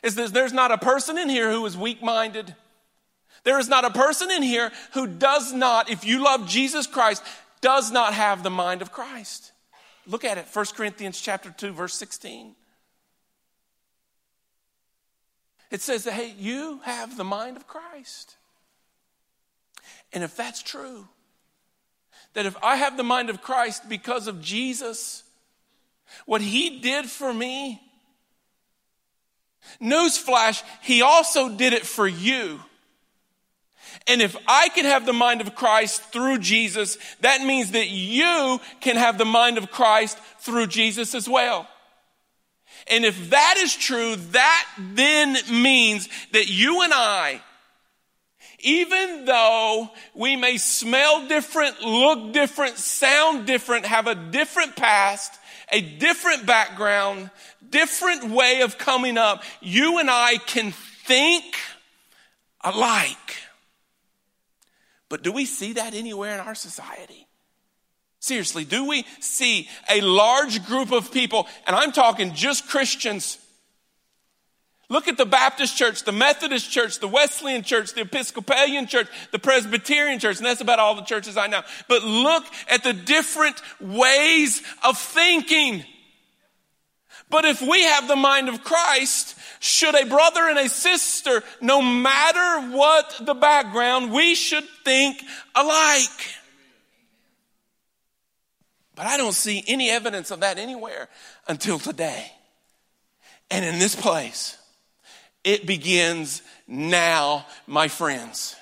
Is 0.03 0.15
that 0.15 0.33
there's 0.33 0.53
not 0.53 0.71
a 0.71 0.77
person 0.77 1.17
in 1.17 1.29
here 1.29 1.51
who 1.51 1.65
is 1.65 1.75
weak 1.75 2.03
minded. 2.03 2.55
There 3.43 3.59
is 3.59 3.67
not 3.67 3.85
a 3.85 3.89
person 3.89 4.29
in 4.29 4.43
here 4.43 4.71
who 4.93 5.07
does 5.07 5.51
not, 5.51 5.89
if 5.89 6.05
you 6.05 6.23
love 6.23 6.47
Jesus 6.47 6.87
Christ, 6.87 7.23
does 7.61 7.91
not 7.91 8.13
have 8.13 8.43
the 8.43 8.49
mind 8.49 8.81
of 8.81 8.91
Christ. 8.91 9.51
Look 10.05 10.23
at 10.23 10.37
it, 10.37 10.45
1 10.51 10.65
Corinthians 10.75 11.19
chapter 11.19 11.49
2, 11.49 11.71
verse 11.71 11.95
16. 11.95 12.55
It 15.71 15.81
says 15.81 16.03
that, 16.03 16.13
hey, 16.13 16.33
you 16.37 16.81
have 16.83 17.17
the 17.17 17.23
mind 17.23 17.57
of 17.57 17.67
Christ. 17.67 18.35
And 20.13 20.23
if 20.23 20.35
that's 20.35 20.61
true, 20.61 21.07
that 22.33 22.45
if 22.45 22.55
I 22.63 22.77
have 22.77 22.97
the 22.97 23.03
mind 23.03 23.29
of 23.29 23.41
Christ 23.41 23.89
because 23.89 24.27
of 24.27 24.41
Jesus, 24.41 25.23
what 26.25 26.41
he 26.41 26.79
did 26.79 27.05
for 27.05 27.33
me, 27.33 27.81
newsflash, 29.81 30.63
he 30.81 31.01
also 31.01 31.49
did 31.49 31.73
it 31.73 31.85
for 31.85 32.07
you. 32.07 32.59
And 34.07 34.21
if 34.21 34.35
I 34.47 34.69
can 34.69 34.85
have 34.85 35.05
the 35.05 35.13
mind 35.13 35.41
of 35.41 35.55
Christ 35.55 36.01
through 36.11 36.39
Jesus, 36.39 36.97
that 37.21 37.41
means 37.41 37.71
that 37.71 37.89
you 37.89 38.59
can 38.81 38.97
have 38.97 39.17
the 39.17 39.25
mind 39.25 39.57
of 39.57 39.71
Christ 39.71 40.17
through 40.39 40.67
Jesus 40.67 41.15
as 41.15 41.29
well. 41.29 41.67
And 42.87 43.05
if 43.05 43.29
that 43.29 43.55
is 43.57 43.75
true, 43.75 44.15
that 44.15 44.67
then 44.77 45.37
means 45.49 46.09
that 46.31 46.49
you 46.49 46.81
and 46.81 46.91
I 46.93 47.41
even 48.63 49.25
though 49.25 49.91
we 50.15 50.35
may 50.35 50.57
smell 50.57 51.27
different, 51.27 51.81
look 51.81 52.33
different, 52.33 52.77
sound 52.77 53.45
different, 53.45 53.85
have 53.85 54.07
a 54.07 54.15
different 54.15 54.75
past, 54.75 55.31
a 55.71 55.81
different 55.81 56.45
background, 56.45 57.29
different 57.69 58.29
way 58.29 58.61
of 58.61 58.77
coming 58.77 59.17
up, 59.17 59.43
you 59.61 59.99
and 59.99 60.09
I 60.09 60.37
can 60.37 60.71
think 60.71 61.43
alike. 62.61 63.37
But 65.09 65.21
do 65.21 65.31
we 65.31 65.45
see 65.45 65.73
that 65.73 65.93
anywhere 65.93 66.33
in 66.33 66.39
our 66.39 66.55
society? 66.55 67.27
Seriously, 68.19 68.63
do 68.63 68.87
we 68.87 69.05
see 69.19 69.67
a 69.89 69.99
large 69.99 70.65
group 70.65 70.93
of 70.93 71.11
people, 71.11 71.45
and 71.67 71.75
I'm 71.75 71.91
talking 71.91 72.33
just 72.33 72.69
Christians, 72.69 73.37
Look 74.89 75.07
at 75.07 75.17
the 75.17 75.25
Baptist 75.25 75.77
church, 75.77 76.03
the 76.03 76.11
Methodist 76.11 76.69
church, 76.69 76.99
the 76.99 77.07
Wesleyan 77.07 77.63
church, 77.63 77.93
the 77.93 78.01
Episcopalian 78.01 78.87
church, 78.87 79.07
the 79.31 79.39
Presbyterian 79.39 80.19
church, 80.19 80.37
and 80.37 80.45
that's 80.45 80.61
about 80.61 80.79
all 80.79 80.95
the 80.95 81.03
churches 81.03 81.37
I 81.37 81.47
know. 81.47 81.61
But 81.87 82.03
look 82.03 82.43
at 82.69 82.83
the 82.83 82.93
different 82.93 83.61
ways 83.79 84.61
of 84.83 84.97
thinking. 84.97 85.83
But 87.29 87.45
if 87.45 87.61
we 87.61 87.81
have 87.83 88.07
the 88.07 88.15
mind 88.15 88.49
of 88.49 88.63
Christ, 88.63 89.35
should 89.59 89.95
a 89.95 90.05
brother 90.05 90.41
and 90.49 90.59
a 90.59 90.67
sister, 90.67 91.41
no 91.61 91.81
matter 91.81 92.75
what 92.75 93.21
the 93.21 93.33
background, 93.33 94.11
we 94.11 94.35
should 94.35 94.65
think 94.83 95.23
alike. 95.55 96.09
But 98.95 99.07
I 99.07 99.17
don't 99.17 99.33
see 99.33 99.63
any 99.65 99.89
evidence 99.89 100.29
of 100.29 100.41
that 100.41 100.59
anywhere 100.59 101.07
until 101.47 101.79
today. 101.79 102.31
And 103.49 103.63
in 103.63 103.79
this 103.79 103.95
place. 103.95 104.57
It 105.43 105.65
begins 105.65 106.41
now, 106.67 107.45
my 107.67 107.87
friends. 107.87 108.55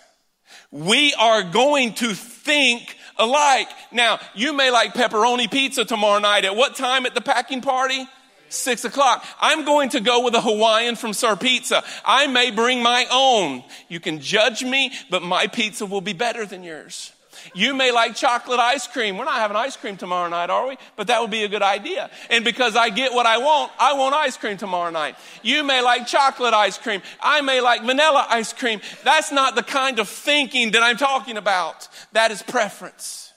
We 0.71 1.13
are 1.13 1.43
going 1.43 1.93
to 1.95 2.13
think 2.13 2.95
alike. 3.17 3.67
Now, 3.91 4.19
you 4.33 4.53
may 4.53 4.71
like 4.71 4.93
pepperoni 4.93 5.51
pizza 5.51 5.85
tomorrow 5.85 6.19
night. 6.19 6.45
At 6.45 6.55
what 6.55 6.75
time 6.75 7.05
at 7.05 7.13
the 7.13 7.21
packing 7.21 7.61
party? 7.61 8.07
Six 8.49 8.83
o'clock. 8.83 9.23
I'm 9.39 9.63
going 9.63 9.89
to 9.89 10.01
go 10.01 10.23
with 10.23 10.33
a 10.35 10.41
Hawaiian 10.41 10.95
from 10.95 11.13
Sir 11.13 11.35
Pizza. 11.35 11.83
I 12.03 12.27
may 12.27 12.51
bring 12.51 12.83
my 12.83 13.05
own. 13.11 13.63
You 13.87 13.99
can 13.99 14.19
judge 14.19 14.63
me, 14.63 14.91
but 15.09 15.21
my 15.23 15.47
pizza 15.47 15.85
will 15.85 16.01
be 16.01 16.13
better 16.13 16.45
than 16.45 16.63
yours. 16.63 17.13
You 17.53 17.73
may 17.73 17.91
like 17.91 18.15
chocolate 18.15 18.59
ice 18.59 18.87
cream. 18.87 19.17
We're 19.17 19.25
not 19.25 19.39
having 19.39 19.57
ice 19.57 19.75
cream 19.75 19.97
tomorrow 19.97 20.29
night, 20.29 20.49
are 20.49 20.67
we? 20.67 20.77
But 20.95 21.07
that 21.07 21.21
would 21.21 21.31
be 21.31 21.43
a 21.43 21.47
good 21.47 21.61
idea. 21.61 22.09
And 22.29 22.43
because 22.43 22.75
I 22.75 22.89
get 22.89 23.13
what 23.13 23.25
I 23.25 23.37
want, 23.37 23.71
I 23.79 23.93
want 23.93 24.15
ice 24.15 24.37
cream 24.37 24.57
tomorrow 24.57 24.91
night. 24.91 25.15
You 25.43 25.63
may 25.63 25.81
like 25.81 26.07
chocolate 26.07 26.53
ice 26.53 26.77
cream. 26.77 27.01
I 27.19 27.41
may 27.41 27.61
like 27.61 27.83
vanilla 27.83 28.25
ice 28.29 28.53
cream. 28.53 28.81
That's 29.03 29.31
not 29.31 29.55
the 29.55 29.63
kind 29.63 29.99
of 29.99 30.09
thinking 30.09 30.71
that 30.71 30.83
I'm 30.83 30.97
talking 30.97 31.37
about. 31.37 31.87
That 32.13 32.31
is 32.31 32.41
preference. 32.43 33.33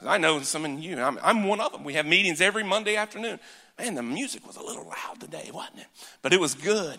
I 0.00 0.18
know 0.18 0.40
some 0.42 0.64
of 0.64 0.78
you, 0.78 1.00
I'm, 1.00 1.18
I'm 1.22 1.44
one 1.44 1.60
of 1.60 1.72
them. 1.72 1.82
We 1.82 1.94
have 1.94 2.06
meetings 2.06 2.40
every 2.40 2.62
Monday 2.62 2.96
afternoon. 2.96 3.40
Man, 3.78 3.94
the 3.94 4.02
music 4.02 4.46
was 4.46 4.56
a 4.56 4.62
little 4.62 4.86
loud 4.86 5.20
today, 5.20 5.50
wasn't 5.52 5.80
it? 5.80 5.86
But 6.22 6.32
it 6.32 6.40
was 6.40 6.54
good. 6.54 6.98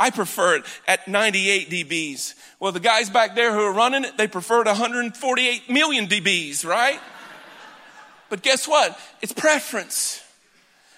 I 0.00 0.08
prefer 0.08 0.56
it 0.56 0.64
at 0.88 1.06
98 1.06 1.68
dBs. 1.68 2.34
Well, 2.58 2.72
the 2.72 2.80
guys 2.80 3.10
back 3.10 3.34
there 3.34 3.52
who 3.52 3.60
are 3.60 3.72
running 3.72 4.04
it, 4.04 4.16
they 4.16 4.26
prefer 4.26 4.62
it 4.62 4.66
148 4.66 5.68
million 5.68 6.06
dBs, 6.06 6.64
right? 6.64 6.98
but 8.30 8.42
guess 8.42 8.66
what? 8.66 8.98
It's 9.20 9.32
preference. 9.32 10.24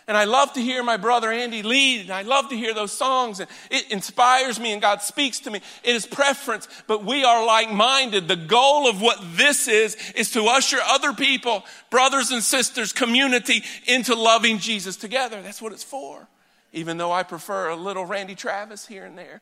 And 0.07 0.17
I 0.17 0.25
love 0.25 0.53
to 0.53 0.61
hear 0.61 0.85
my 0.85 0.97
brother 0.97 1.33
Andy 1.33 1.63
lead, 1.63 2.03
and 2.03 2.13
I 2.13 2.23
love 2.23 2.49
to 2.51 2.57
hear 2.57 2.75
those 2.75 2.93
songs, 2.93 3.41
and 3.41 3.49
it 3.71 3.91
inspires 3.91 4.61
me, 4.61 4.73
and 4.73 4.81
God 4.81 5.03
speaks 5.03 5.41
to 5.41 5.51
me. 5.51 5.61
It 5.83 5.97
is 5.97 6.07
preference, 6.07 6.69
but 6.87 7.05
we 7.05 7.25
are 7.25 7.45
like 7.45 7.73
minded. 7.73 8.29
The 8.29 8.37
goal 8.37 8.89
of 8.89 9.01
what 9.01 9.19
this 9.37 9.67
is, 9.67 9.97
is 10.15 10.31
to 10.33 10.45
usher 10.45 10.79
other 10.85 11.13
people, 11.13 11.65
brothers 11.91 12.31
and 12.31 12.43
sisters, 12.43 12.93
community, 12.93 13.65
into 13.87 14.15
loving 14.15 14.59
Jesus 14.59 14.97
together. 14.97 15.43
That's 15.43 15.63
what 15.63 15.73
it's 15.73 15.85
for 15.85 16.29
even 16.73 16.97
though 16.97 17.13
I 17.13 17.23
prefer 17.23 17.69
a 17.69 17.77
little 17.77 18.05
Randy 18.05 18.35
Travis 18.35 18.87
here 18.87 19.05
and 19.05 19.17
there. 19.17 19.41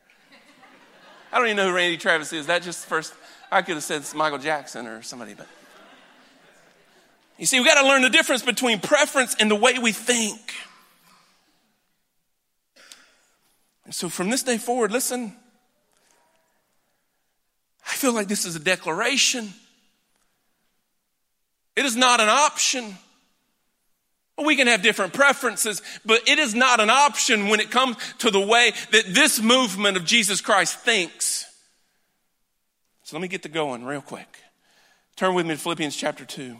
I 1.33 1.39
don't 1.39 1.47
even 1.47 1.57
know 1.57 1.69
who 1.69 1.77
Randy 1.77 1.97
Travis 1.97 2.33
is. 2.33 2.47
That 2.47 2.63
just 2.63 2.87
first, 2.87 3.15
I 3.53 3.63
could 3.63 3.75
have 3.75 3.85
said 3.85 3.99
it's 3.99 4.15
Michael 4.15 4.39
Jackson 4.39 4.87
or 4.87 5.03
somebody, 5.03 5.35
but. 5.35 5.47
You 7.39 7.47
see, 7.47 7.59
we 7.59 7.65
got 7.65 7.81
to 7.81 7.89
learn 7.89 8.03
the 8.03 8.11
difference 8.11 8.43
between 8.43 8.81
preference 8.81 9.35
and 9.41 9.51
the 9.51 9.57
way 9.57 9.79
we 9.81 9.93
think. 9.93 10.39
And 13.87 13.95
so 13.95 14.11
from 14.11 14.29
this 14.29 14.43
day 14.43 14.59
forward, 14.59 14.93
listen, 14.93 15.35
I 17.87 17.95
feel 17.95 18.13
like 18.13 18.29
this 18.29 18.45
is 18.45 18.57
a 18.57 18.61
declaration. 18.61 19.55
It 21.77 21.87
is 21.87 21.97
not 21.97 22.21
an 22.21 22.29
option. 22.29 22.95
We 24.44 24.56
can 24.56 24.66
have 24.66 24.82
different 24.82 25.12
preferences, 25.12 25.82
but 26.04 26.28
it 26.28 26.38
is 26.38 26.54
not 26.54 26.80
an 26.80 26.90
option 26.90 27.49
when 27.49 27.61
it 27.61 27.70
comes 27.70 27.97
to 28.18 28.30
the 28.30 28.40
way 28.40 28.73
that 28.92 29.04
this 29.09 29.40
movement 29.40 29.97
of 29.97 30.04
Jesus 30.04 30.40
Christ 30.40 30.78
thinks. 30.78 31.47
So 33.02 33.16
let 33.16 33.23
me 33.23 33.28
get 33.28 33.42
to 33.42 33.49
going 33.49 33.85
real 33.85 34.00
quick. 34.00 34.38
Turn 35.16 35.35
with 35.35 35.47
me 35.47 35.54
to 35.54 35.61
Philippians 35.61 35.97
chapter 35.97 36.25
2. 36.25 36.56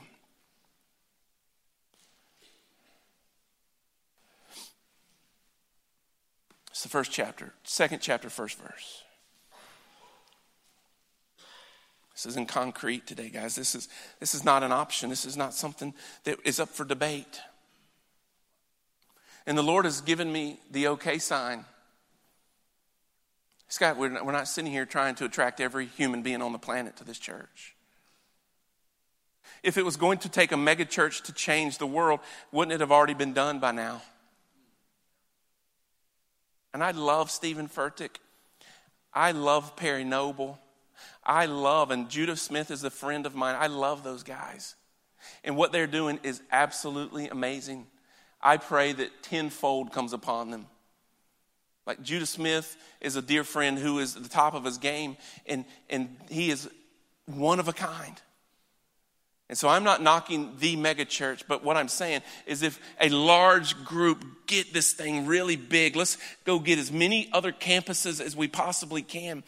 It's 6.71 6.83
the 6.83 6.89
first 6.89 7.13
chapter, 7.13 7.53
second 7.63 8.01
chapter, 8.01 8.31
first 8.31 8.59
verse. 8.59 9.05
This 12.15 12.25
isn't 12.33 12.49
concrete 12.49 13.07
today, 13.07 13.29
guys. 13.29 13.55
This 13.55 13.75
is, 13.75 13.89
this 14.19 14.35
is 14.35 14.45
not 14.45 14.63
an 14.63 14.73
option. 14.73 15.09
This 15.09 15.25
is 15.25 15.37
not 15.37 15.55
something 15.55 15.95
that 16.25 16.39
is 16.45 16.59
up 16.59 16.69
for 16.69 16.85
debate. 16.85 17.41
And 19.51 19.59
the 19.59 19.65
Lord 19.65 19.85
has 19.85 20.01
given 20.01 20.31
me 20.31 20.61
the 20.71 20.87
okay 20.87 21.19
sign. 21.19 21.65
Scott, 23.67 23.97
we're 23.97 24.11
not, 24.11 24.25
we're 24.25 24.31
not 24.31 24.47
sitting 24.47 24.71
here 24.71 24.87
trying 24.87 25.17
to 25.17 25.25
attract 25.25 25.61
every 25.61 25.87
human 25.87 26.23
being 26.23 26.41
on 26.41 26.53
the 26.53 26.59
planet 26.61 26.95
to 26.99 27.05
this 27.05 27.19
church. 27.19 27.75
If 29.65 29.77
it 29.77 29.85
was 29.85 29.97
going 29.97 30.19
to 30.19 30.29
take 30.29 30.53
a 30.53 30.55
megachurch 30.55 31.25
to 31.25 31.33
change 31.33 31.79
the 31.79 31.87
world, 31.89 32.21
wouldn't 32.53 32.73
it 32.73 32.79
have 32.79 32.93
already 32.93 33.15
been 33.15 33.33
done 33.33 33.59
by 33.59 33.73
now? 33.73 34.03
And 36.73 36.81
I 36.81 36.93
love 36.93 37.29
Steven 37.29 37.67
Furtick. 37.67 38.19
I 39.13 39.33
love 39.33 39.75
Perry 39.75 40.05
Noble. 40.05 40.61
I 41.25 41.47
love, 41.47 41.91
and 41.91 42.09
Judah 42.09 42.37
Smith 42.37 42.71
is 42.71 42.85
a 42.85 42.91
friend 42.91 43.27
of 43.27 43.35
mine. 43.35 43.57
I 43.59 43.67
love 43.67 44.05
those 44.05 44.23
guys. 44.23 44.77
And 45.43 45.57
what 45.57 45.73
they're 45.73 45.89
doing 45.89 46.21
is 46.23 46.41
absolutely 46.53 47.27
amazing. 47.27 47.89
I 48.43 48.57
pray 48.57 48.93
that 48.93 49.23
tenfold 49.23 49.93
comes 49.93 50.13
upon 50.13 50.51
them. 50.51 50.67
Like 51.87 52.03
Judah 52.03 52.27
Smith 52.27 52.77
is 53.01 53.17
a 53.17 53.23
dear 53.23 53.45
friend 53.45 53.79
who 53.79 53.99
is 53.99 54.15
the 54.15 54.29
top 54.29 54.55
of 54.55 54.65
his 54.65 54.79
game, 54.79 55.17
and, 55.47 55.65
and 55.89 56.17
he 56.29 56.51
is 56.51 56.69
one 57.27 57.59
of 57.59 57.69
a 57.69 57.73
kind. 57.73 58.21
And 59.49 59.59
so 59.59 59.69
I'm 59.69 59.83
not 59.83 60.01
knocking 60.01 60.53
the 60.61 60.77
mega 60.77 61.05
church, 61.05 61.43
but 61.49 61.65
what 61.65 61.77
I'm 61.77 61.89
saying 61.89 62.23
is 62.47 62.63
if 62.63 62.79
a 63.01 63.09
large 63.09 63.85
group 63.85 64.25
get 64.47 64.73
this 64.73 64.93
thing 64.93 65.27
really 65.27 65.57
big, 65.57 65.97
let's 65.97 66.19
go 66.45 66.61
get 66.61 66.79
as 66.79 66.93
many 66.93 67.29
other 67.33 67.51
campuses 67.51 68.21
as 68.25 68.37
we 68.37 68.47
possibly 68.47 69.03
can. 69.03 69.43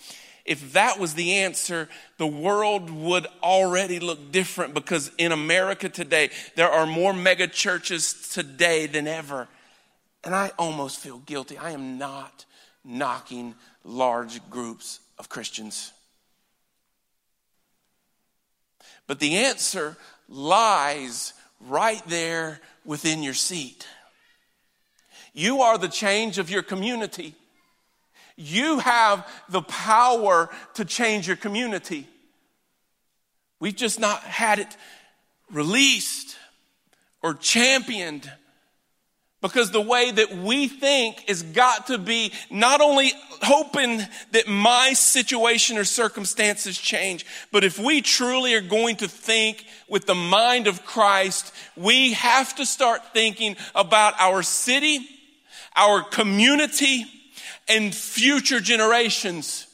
If 0.45 0.73
that 0.73 0.99
was 0.99 1.15
the 1.15 1.35
answer, 1.35 1.89
the 2.19 2.27
world 2.27 2.91
would 2.91 3.27
already 3.43 4.01
look 4.01 4.33
different 4.33 4.75
because 4.75 5.11
in 5.17 5.31
America 5.31 5.89
today, 5.89 6.31
there 6.57 6.71
are 6.71 6.87
more 6.87 7.13
mega 7.13 7.47
churches 7.47 8.31
today 8.33 8.87
than 8.87 9.07
ever. 9.07 9.47
And 10.25 10.35
I 10.35 10.51
almost 10.59 10.99
feel 10.99 11.19
guilty. 11.19 11.59
I 11.59 11.71
am 11.71 11.99
not 11.99 12.45
knocking 12.85 13.55
large 13.85 14.49
groups 14.51 15.01
of 15.19 15.29
Christians. 15.29 15.93
But 19.07 19.21
the 19.21 19.37
answer 19.37 19.97
lies 20.29 21.33
right 21.61 22.03
there 22.07 22.61
within 22.85 23.23
your 23.23 23.35
seat. 23.35 23.87
You 25.33 25.63
are 25.63 25.79
the 25.79 25.89
change 25.89 26.39
of 26.39 26.51
your 26.51 26.63
community. 26.63 27.35
You 28.43 28.81
have 28.81 29.27
the 29.49 29.63
power 29.63 30.51
to 30.75 30.85
change 30.85 31.27
your 31.29 31.37
community. 31.37 32.09
We've 33.61 33.77
just 33.77 34.01
not 34.01 34.21
had 34.23 34.59
it 34.59 34.77
released 35.51 36.37
or 37.23 37.35
championed 37.35 38.31
because 39.41 39.71
the 39.71 39.81
way 39.81 40.11
that 40.11 40.37
we 40.37 40.69
think 40.69 41.29
has 41.29 41.43
got 41.43 41.89
to 41.89 41.99
be 41.99 42.33
not 42.51 42.81
only 42.81 43.13
hoping 43.43 44.01
that 44.31 44.49
my 44.49 44.93
situation 44.93 45.79
or 45.79 45.85
circumstances 45.85 46.79
change, 46.79 47.27
but 47.51 47.65
if 47.65 47.79
we 47.79 48.01
truly 48.01 48.55
are 48.55 48.61
going 48.61 48.97
to 48.97 49.09
think 49.09 49.65
with 49.89 50.07
the 50.07 50.15
mind 50.15 50.67
of 50.67 50.85
Christ, 50.85 51.53
we 51.77 52.13
have 52.15 52.55
to 52.57 52.65
start 52.67 53.13
thinking 53.13 53.57
about 53.75 54.15
our 54.19 54.43
city, 54.43 55.01
our 55.77 56.03
community, 56.03 57.05
and 57.69 57.95
future 57.95 58.61
generations. 58.61 59.67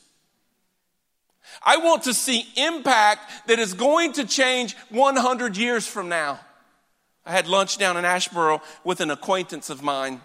I 1.62 1.78
want 1.78 2.04
to 2.04 2.14
see 2.14 2.46
impact 2.56 3.48
that 3.48 3.58
is 3.58 3.74
going 3.74 4.12
to 4.14 4.24
change 4.24 4.76
100 4.90 5.56
years 5.56 5.86
from 5.86 6.08
now. 6.08 6.40
I 7.26 7.32
had 7.32 7.46
lunch 7.46 7.78
down 7.78 7.96
in 7.96 8.04
Asheboro 8.04 8.62
with 8.84 9.00
an 9.00 9.10
acquaintance 9.10 9.68
of 9.68 9.82
mine, 9.82 10.20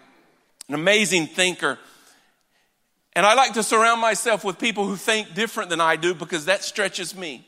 an 0.68 0.74
amazing 0.74 1.26
thinker. 1.26 1.78
And 3.14 3.26
I 3.26 3.34
like 3.34 3.52
to 3.54 3.62
surround 3.62 4.00
myself 4.00 4.44
with 4.44 4.58
people 4.58 4.86
who 4.86 4.96
think 4.96 5.34
different 5.34 5.70
than 5.70 5.80
I 5.80 5.96
do 5.96 6.14
because 6.14 6.46
that 6.46 6.64
stretches 6.64 7.14
me. 7.14 7.46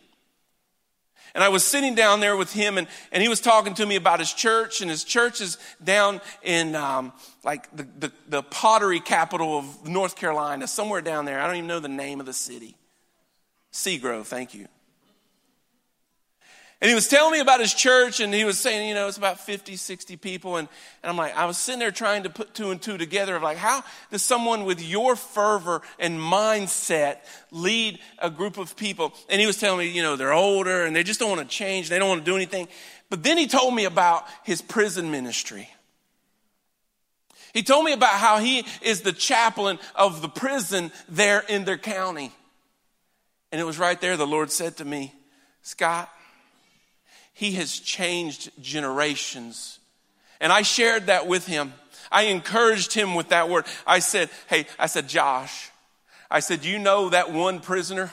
And 1.37 1.44
I 1.44 1.51
was 1.51 1.62
sitting 1.64 1.94
down 1.94 2.20
there 2.20 2.35
with 2.35 2.51
him, 2.55 2.79
and, 2.79 2.88
and 3.12 3.22
he 3.22 3.29
was 3.29 3.42
talking 3.42 3.75
to 3.75 3.85
me 3.85 3.96
about 3.96 4.20
his 4.20 4.33
church, 4.33 4.81
and 4.81 4.90
his 4.90 5.05
church 5.05 5.42
is 5.42 5.59
down 5.85 6.22
in 6.42 6.75
um, 6.75 7.12
like 7.44 7.70
the, 7.77 7.87
the, 7.99 8.12
the 8.27 8.42
pottery 8.42 9.01
capital 9.01 9.59
of 9.59 9.87
North 9.87 10.16
Carolina, 10.16 10.66
somewhere 10.66 11.03
down 11.03 11.27
there. 11.27 11.38
I 11.38 11.46
don't 11.46 11.57
even 11.57 11.68
know 11.68 11.79
the 11.79 11.88
name 11.88 12.20
of 12.20 12.27
the 12.27 12.33
city. 12.33 12.75
Seagrove, 13.70 14.25
thank 14.25 14.55
you. 14.55 14.66
And 16.81 16.91
he 16.91 16.95
was 16.95 17.09
telling 17.09 17.33
me 17.33 17.41
about 17.41 17.61
his 17.61 17.73
church, 17.73 18.21
and 18.21 18.35
he 18.35 18.45
was 18.45 18.59
saying, 18.59 18.87
you 18.87 18.95
know, 18.95 19.09
it's 19.09 19.17
about 19.17 19.41
50, 19.41 19.77
60 19.77 20.17
people. 20.17 20.57
And, 20.57 20.69
and 21.03 21.09
I'm 21.09 21.17
like, 21.17 21.35
I 21.35 21.47
was 21.47 21.57
sitting 21.57 21.79
there 21.79 21.91
trying 21.91 22.25
to 22.25 22.31
put 22.31 22.53
two 22.53 22.71
and 22.71 22.81
two 22.81 22.99
together 22.99 23.35
of 23.35 23.43
like, 23.43 23.57
how 23.57 23.83
does 24.11 24.23
someone 24.23 24.65
with 24.65 24.83
your 24.83 25.17
fervor 25.17 25.81
and 25.99 26.21
mindset 26.21 27.19
lead 27.51 27.99
a 28.19 28.29
group 28.29 28.59
of 28.59 28.77
people? 28.77 29.15
And 29.31 29.41
he 29.41 29.47
was 29.47 29.57
telling 29.57 29.79
me, 29.79 29.89
you 29.89 30.03
know, 30.03 30.17
they're 30.17 30.35
older 30.35 30.85
and 30.85 30.95
they 30.95 31.03
just 31.03 31.19
don't 31.19 31.31
want 31.31 31.41
to 31.41 31.57
change, 31.57 31.89
they 31.89 31.99
don't 31.99 32.11
want 32.11 32.27
to 32.27 32.31
do 32.31 32.37
anything. 32.37 32.69
But 33.09 33.23
then 33.23 33.39
he 33.39 33.47
told 33.47 33.75
me 33.75 33.87
about 33.87 34.27
his 34.45 34.61
prison 34.61 35.11
ministry. 35.11 35.71
He 37.55 37.62
told 37.62 37.87
me 37.87 37.93
about 37.95 38.12
how 38.12 38.39
he 38.39 38.67
is 38.83 39.01
the 39.01 39.15
chaplain 39.15 39.79
of 39.95 40.21
the 40.21 40.29
prison 40.29 40.93
there 41.09 41.43
in 41.49 41.65
their 41.65 41.79
county. 41.79 42.33
And 43.51 43.59
it 43.59 43.65
was 43.65 43.79
right 43.79 43.99
there 43.99 44.19
the 44.19 44.27
Lord 44.27 44.51
said 44.51 44.77
to 44.77 44.85
me, 44.85 45.15
Scott, 45.62 46.11
he 47.37 47.53
has 47.53 47.79
changed 47.79 48.51
generations. 48.62 49.79
And 50.40 50.51
I 50.51 50.62
shared 50.62 51.07
that 51.07 51.27
with 51.27 51.46
him. 51.46 51.75
I 52.11 52.22
encouraged 52.25 52.94
him 52.94 53.14
with 53.14 53.29
that 53.29 53.51
word. 53.51 53.66
I 53.87 53.99
said, 53.99 54.31
Hey, 54.49 54.64
I 54.79 54.87
said, 54.87 55.07
Josh, 55.07 55.70
I 56.31 56.40
said, 56.40 56.64
You 56.64 56.79
know 56.79 57.11
that 57.11 57.35
one 57.35 57.61
prisoner 57.61 58.11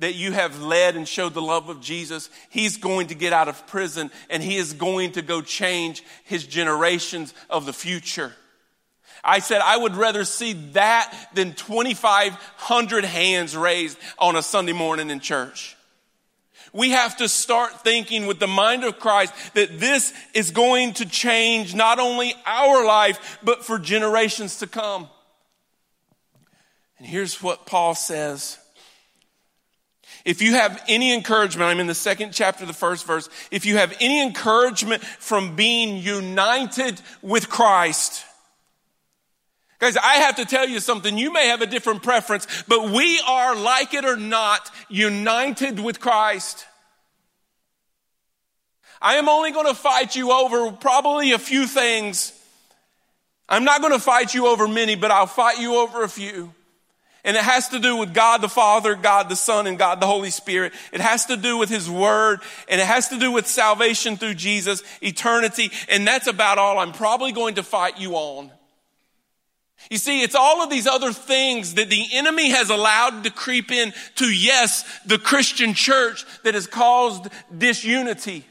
that 0.00 0.16
you 0.16 0.32
have 0.32 0.60
led 0.60 0.96
and 0.96 1.08
showed 1.08 1.32
the 1.32 1.40
love 1.40 1.70
of 1.70 1.80
Jesus? 1.80 2.28
He's 2.50 2.76
going 2.76 3.06
to 3.06 3.14
get 3.14 3.32
out 3.32 3.48
of 3.48 3.66
prison 3.68 4.10
and 4.28 4.42
he 4.42 4.58
is 4.58 4.74
going 4.74 5.12
to 5.12 5.22
go 5.22 5.40
change 5.40 6.04
his 6.24 6.46
generations 6.46 7.32
of 7.48 7.64
the 7.64 7.72
future. 7.72 8.34
I 9.24 9.38
said, 9.38 9.62
I 9.62 9.78
would 9.78 9.96
rather 9.96 10.24
see 10.24 10.52
that 10.72 11.30
than 11.32 11.54
2,500 11.54 13.04
hands 13.06 13.56
raised 13.56 13.96
on 14.18 14.36
a 14.36 14.42
Sunday 14.42 14.74
morning 14.74 15.08
in 15.08 15.20
church. 15.20 15.74
We 16.72 16.90
have 16.90 17.16
to 17.18 17.28
start 17.28 17.82
thinking 17.82 18.26
with 18.26 18.38
the 18.38 18.46
mind 18.46 18.84
of 18.84 18.98
Christ 18.98 19.34
that 19.54 19.78
this 19.78 20.12
is 20.34 20.50
going 20.50 20.94
to 20.94 21.06
change 21.06 21.74
not 21.74 21.98
only 21.98 22.34
our 22.46 22.84
life, 22.84 23.38
but 23.42 23.64
for 23.64 23.78
generations 23.78 24.58
to 24.58 24.66
come. 24.66 25.08
And 26.98 27.06
here's 27.06 27.42
what 27.42 27.66
Paul 27.66 27.94
says. 27.94 28.58
If 30.24 30.40
you 30.40 30.54
have 30.54 30.82
any 30.88 31.12
encouragement, 31.12 31.68
I'm 31.68 31.80
in 31.80 31.88
the 31.88 31.94
second 31.94 32.32
chapter, 32.32 32.64
the 32.64 32.72
first 32.72 33.06
verse. 33.06 33.28
If 33.50 33.66
you 33.66 33.78
have 33.78 33.96
any 34.00 34.22
encouragement 34.22 35.02
from 35.02 35.56
being 35.56 35.96
united 35.96 37.00
with 37.22 37.48
Christ, 37.48 38.24
Guys, 39.82 39.96
I 39.96 40.18
have 40.18 40.36
to 40.36 40.44
tell 40.44 40.68
you 40.68 40.78
something. 40.78 41.18
You 41.18 41.32
may 41.32 41.48
have 41.48 41.60
a 41.60 41.66
different 41.66 42.04
preference, 42.04 42.46
but 42.68 42.90
we 42.90 43.20
are, 43.26 43.56
like 43.56 43.94
it 43.94 44.04
or 44.04 44.16
not, 44.16 44.70
united 44.88 45.80
with 45.80 45.98
Christ. 45.98 46.66
I 49.00 49.16
am 49.16 49.28
only 49.28 49.50
going 49.50 49.66
to 49.66 49.74
fight 49.74 50.14
you 50.14 50.30
over 50.30 50.70
probably 50.70 51.32
a 51.32 51.38
few 51.40 51.66
things. 51.66 52.32
I'm 53.48 53.64
not 53.64 53.80
going 53.80 53.92
to 53.92 53.98
fight 53.98 54.34
you 54.34 54.46
over 54.46 54.68
many, 54.68 54.94
but 54.94 55.10
I'll 55.10 55.26
fight 55.26 55.58
you 55.58 55.74
over 55.74 56.04
a 56.04 56.08
few. 56.08 56.54
And 57.24 57.36
it 57.36 57.42
has 57.42 57.70
to 57.70 57.80
do 57.80 57.96
with 57.96 58.14
God 58.14 58.40
the 58.40 58.48
Father, 58.48 58.94
God 58.94 59.28
the 59.28 59.34
Son, 59.34 59.66
and 59.66 59.76
God 59.76 59.98
the 59.98 60.06
Holy 60.06 60.30
Spirit. 60.30 60.74
It 60.92 61.00
has 61.00 61.26
to 61.26 61.36
do 61.36 61.56
with 61.56 61.70
His 61.70 61.90
Word, 61.90 62.38
and 62.68 62.80
it 62.80 62.86
has 62.86 63.08
to 63.08 63.18
do 63.18 63.32
with 63.32 63.48
salvation 63.48 64.16
through 64.16 64.34
Jesus, 64.34 64.84
eternity, 65.00 65.72
and 65.88 66.06
that's 66.06 66.28
about 66.28 66.58
all 66.58 66.78
I'm 66.78 66.92
probably 66.92 67.32
going 67.32 67.56
to 67.56 67.64
fight 67.64 67.98
you 67.98 68.14
on. 68.14 68.52
You 69.90 69.98
see, 69.98 70.22
it's 70.22 70.34
all 70.34 70.62
of 70.62 70.70
these 70.70 70.86
other 70.86 71.12
things 71.12 71.74
that 71.74 71.90
the 71.90 72.06
enemy 72.12 72.50
has 72.50 72.70
allowed 72.70 73.24
to 73.24 73.30
creep 73.30 73.70
in 73.70 73.92
to, 74.16 74.26
yes, 74.26 74.84
the 75.04 75.18
Christian 75.18 75.74
church 75.74 76.24
that 76.44 76.54
has 76.54 76.66
caused 76.66 77.28
disunity. 77.56 78.44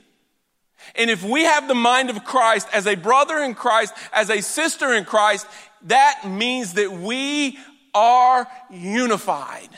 And 0.96 1.10
if 1.10 1.24
we 1.24 1.44
have 1.44 1.68
the 1.68 1.76
mind 1.76 2.10
of 2.10 2.24
Christ 2.24 2.68
as 2.74 2.86
a 2.86 2.96
brother 2.96 3.40
in 3.40 3.56
Christ, 3.56 3.94
as 4.12 4.30
a 4.30 4.42
sister 4.42 4.94
in 4.94 5.06
Christ, 5.06 5.48
that 5.84 6.22
means 6.28 6.74
that 6.74 6.92
we 6.92 7.58
are 7.94 8.48
unified. 8.70 9.70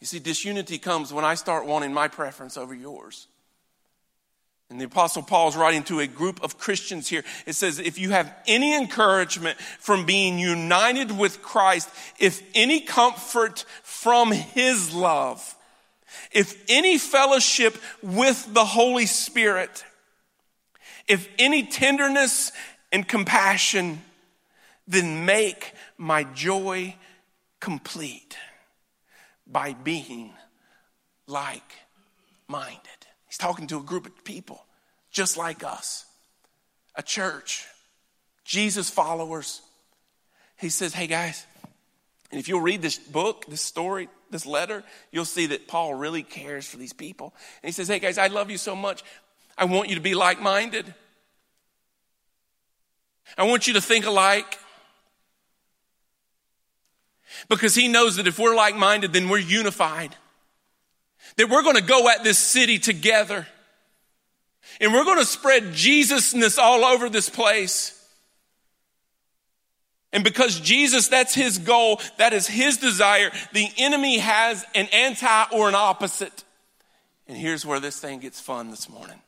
You 0.00 0.06
see, 0.06 0.18
disunity 0.18 0.78
comes 0.78 1.12
when 1.12 1.24
I 1.24 1.34
start 1.34 1.66
wanting 1.66 1.92
my 1.92 2.08
preference 2.08 2.56
over 2.56 2.74
yours. 2.74 3.26
And 4.70 4.78
the 4.78 4.84
Apostle 4.84 5.22
Paul 5.22 5.48
is 5.48 5.56
writing 5.56 5.82
to 5.84 6.00
a 6.00 6.06
group 6.06 6.42
of 6.42 6.58
Christians 6.58 7.08
here. 7.08 7.24
It 7.46 7.54
says, 7.54 7.78
if 7.78 7.98
you 7.98 8.10
have 8.10 8.34
any 8.46 8.76
encouragement 8.76 9.58
from 9.78 10.04
being 10.04 10.38
united 10.38 11.16
with 11.16 11.42
Christ, 11.42 11.88
if 12.18 12.42
any 12.54 12.80
comfort 12.80 13.64
from 13.82 14.30
his 14.30 14.92
love, 14.94 15.56
if 16.32 16.62
any 16.68 16.98
fellowship 16.98 17.78
with 18.02 18.52
the 18.52 18.64
Holy 18.64 19.06
Spirit, 19.06 19.84
if 21.06 21.28
any 21.38 21.62
tenderness 21.62 22.52
and 22.92 23.08
compassion, 23.08 24.02
then 24.86 25.24
make 25.24 25.72
my 25.96 26.24
joy 26.24 26.94
complete 27.60 28.36
by 29.46 29.72
being 29.72 30.32
like 31.26 31.72
minded. 32.48 32.97
He's 33.28 33.38
talking 33.38 33.66
to 33.68 33.78
a 33.78 33.82
group 33.82 34.06
of 34.06 34.24
people 34.24 34.64
just 35.10 35.36
like 35.36 35.64
us, 35.64 36.04
a 36.94 37.02
church, 37.02 37.66
Jesus 38.44 38.90
followers. 38.90 39.62
He 40.58 40.68
says, 40.68 40.94
Hey 40.94 41.06
guys, 41.06 41.46
and 42.30 42.38
if 42.38 42.48
you'll 42.48 42.60
read 42.60 42.82
this 42.82 42.98
book, 42.98 43.46
this 43.46 43.60
story, 43.60 44.08
this 44.30 44.44
letter, 44.44 44.84
you'll 45.10 45.24
see 45.24 45.46
that 45.46 45.66
Paul 45.66 45.94
really 45.94 46.22
cares 46.22 46.66
for 46.66 46.76
these 46.76 46.92
people. 46.92 47.32
And 47.62 47.68
he 47.68 47.72
says, 47.72 47.88
Hey 47.88 47.98
guys, 47.98 48.18
I 48.18 48.26
love 48.26 48.50
you 48.50 48.58
so 48.58 48.76
much. 48.76 49.02
I 49.56 49.64
want 49.64 49.88
you 49.88 49.94
to 49.94 50.00
be 50.00 50.14
like 50.14 50.40
minded. 50.40 50.94
I 53.36 53.44
want 53.44 53.66
you 53.66 53.74
to 53.74 53.80
think 53.80 54.06
alike. 54.06 54.58
Because 57.48 57.74
he 57.74 57.88
knows 57.88 58.16
that 58.16 58.26
if 58.26 58.38
we're 58.38 58.54
like 58.54 58.76
minded, 58.76 59.12
then 59.12 59.28
we're 59.28 59.38
unified. 59.38 60.14
That 61.38 61.48
we're 61.48 61.62
going 61.62 61.76
to 61.76 61.82
go 61.82 62.08
at 62.08 62.22
this 62.22 62.38
city 62.38 62.78
together. 62.78 63.46
And 64.80 64.92
we're 64.92 65.04
going 65.04 65.18
to 65.18 65.24
spread 65.24 65.72
Jesusness 65.72 66.58
all 66.58 66.84
over 66.84 67.08
this 67.08 67.28
place. 67.28 67.94
And 70.12 70.24
because 70.24 70.58
Jesus, 70.60 71.08
that's 71.08 71.34
his 71.34 71.58
goal, 71.58 72.00
that 72.16 72.32
is 72.32 72.46
his 72.46 72.78
desire, 72.78 73.30
the 73.52 73.68
enemy 73.78 74.18
has 74.18 74.64
an 74.74 74.88
anti 74.92 75.44
or 75.52 75.68
an 75.68 75.74
opposite. 75.74 76.44
And 77.26 77.36
here's 77.36 77.64
where 77.64 77.80
this 77.80 78.00
thing 78.00 78.20
gets 78.20 78.40
fun 78.40 78.70
this 78.70 78.88
morning. 78.88 79.20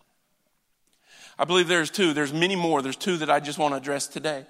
I 1.39 1.45
believe 1.45 1.69
there's 1.69 1.91
two, 1.91 2.13
there's 2.13 2.33
many 2.33 2.57
more. 2.57 2.83
There's 2.83 2.97
two 2.97 3.19
that 3.19 3.31
I 3.31 3.41
just 3.41 3.59
want 3.59 3.73
to 3.73 3.79
address 3.79 4.07
today. 4.07 4.45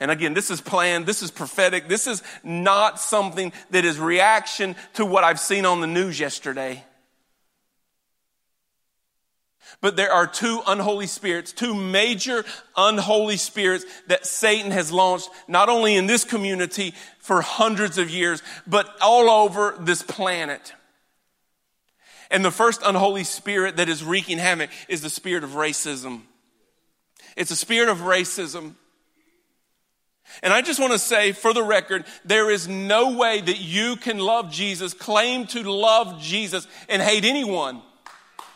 And 0.00 0.10
again, 0.10 0.34
this 0.34 0.50
is 0.50 0.60
planned, 0.60 1.06
this 1.06 1.22
is 1.22 1.30
prophetic, 1.30 1.88
this 1.88 2.06
is 2.06 2.22
not 2.42 2.98
something 2.98 3.52
that 3.70 3.84
is 3.84 3.98
reaction 3.98 4.74
to 4.94 5.06
what 5.06 5.24
I've 5.24 5.40
seen 5.40 5.64
on 5.64 5.80
the 5.80 5.86
news 5.86 6.18
yesterday. 6.18 6.84
But 9.80 9.96
there 9.96 10.12
are 10.12 10.26
two 10.26 10.62
unholy 10.66 11.06
spirits, 11.06 11.52
two 11.52 11.74
major 11.74 12.44
unholy 12.76 13.36
spirits 13.36 13.84
that 14.06 14.26
Satan 14.26 14.70
has 14.70 14.90
launched, 14.90 15.28
not 15.46 15.68
only 15.68 15.96
in 15.96 16.06
this 16.06 16.24
community 16.24 16.94
for 17.18 17.40
hundreds 17.40 17.98
of 17.98 18.10
years, 18.10 18.42
but 18.66 18.88
all 19.00 19.28
over 19.28 19.76
this 19.80 20.02
planet. 20.02 20.72
And 22.30 22.44
the 22.44 22.50
first 22.50 22.80
unholy 22.84 23.24
spirit 23.24 23.76
that 23.76 23.88
is 23.88 24.02
wreaking 24.02 24.38
havoc 24.38 24.70
is 24.88 25.02
the 25.02 25.10
spirit 25.10 25.44
of 25.44 25.50
racism. 25.50 26.22
It's 27.36 27.50
a 27.50 27.56
spirit 27.56 27.88
of 27.88 27.98
racism. 27.98 28.74
And 30.42 30.52
I 30.52 30.62
just 30.62 30.80
want 30.80 30.92
to 30.92 30.98
say 30.98 31.32
for 31.32 31.52
the 31.52 31.62
record, 31.62 32.04
there 32.24 32.50
is 32.50 32.68
no 32.68 33.16
way 33.16 33.40
that 33.40 33.60
you 33.60 33.96
can 33.96 34.18
love 34.18 34.50
Jesus, 34.50 34.94
claim 34.94 35.46
to 35.48 35.62
love 35.62 36.20
Jesus, 36.20 36.66
and 36.88 37.00
hate 37.00 37.24
anyone. 37.24 37.82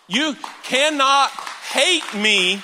You 0.09 0.37
cannot 0.65 1.31
hate 1.31 2.15
me 2.15 2.63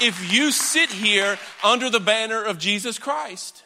if 0.00 0.32
you 0.32 0.50
sit 0.50 0.90
here 0.90 1.38
under 1.62 1.90
the 1.90 2.00
banner 2.00 2.42
of 2.42 2.58
Jesus 2.58 2.98
Christ. 2.98 3.62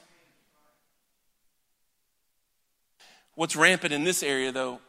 What's 3.35 3.57
rampant 3.57 3.93
in 3.93 4.05
this 4.05 4.23
area, 4.23 4.53
though, 4.53 4.81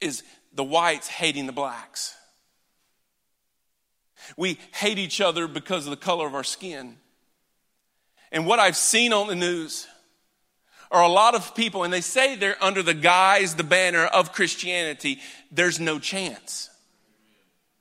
is 0.00 0.22
the 0.52 0.64
whites 0.64 1.08
hating 1.08 1.46
the 1.46 1.52
blacks. 1.52 2.14
We 4.36 4.58
hate 4.74 4.98
each 4.98 5.20
other 5.20 5.48
because 5.48 5.86
of 5.86 5.90
the 5.90 5.96
color 5.96 6.26
of 6.26 6.34
our 6.34 6.44
skin. 6.44 6.98
And 8.32 8.46
what 8.46 8.58
I've 8.58 8.76
seen 8.76 9.12
on 9.12 9.26
the 9.26 9.34
news 9.34 9.86
are 10.90 11.02
a 11.02 11.08
lot 11.08 11.34
of 11.34 11.54
people, 11.54 11.84
and 11.84 11.92
they 11.92 12.00
say 12.00 12.36
they're 12.36 12.62
under 12.62 12.82
the 12.82 12.94
guise, 12.94 13.54
the 13.54 13.64
banner 13.64 14.04
of 14.04 14.32
Christianity. 14.32 15.20
There's 15.50 15.78
no 15.78 15.98
chance. 15.98 16.68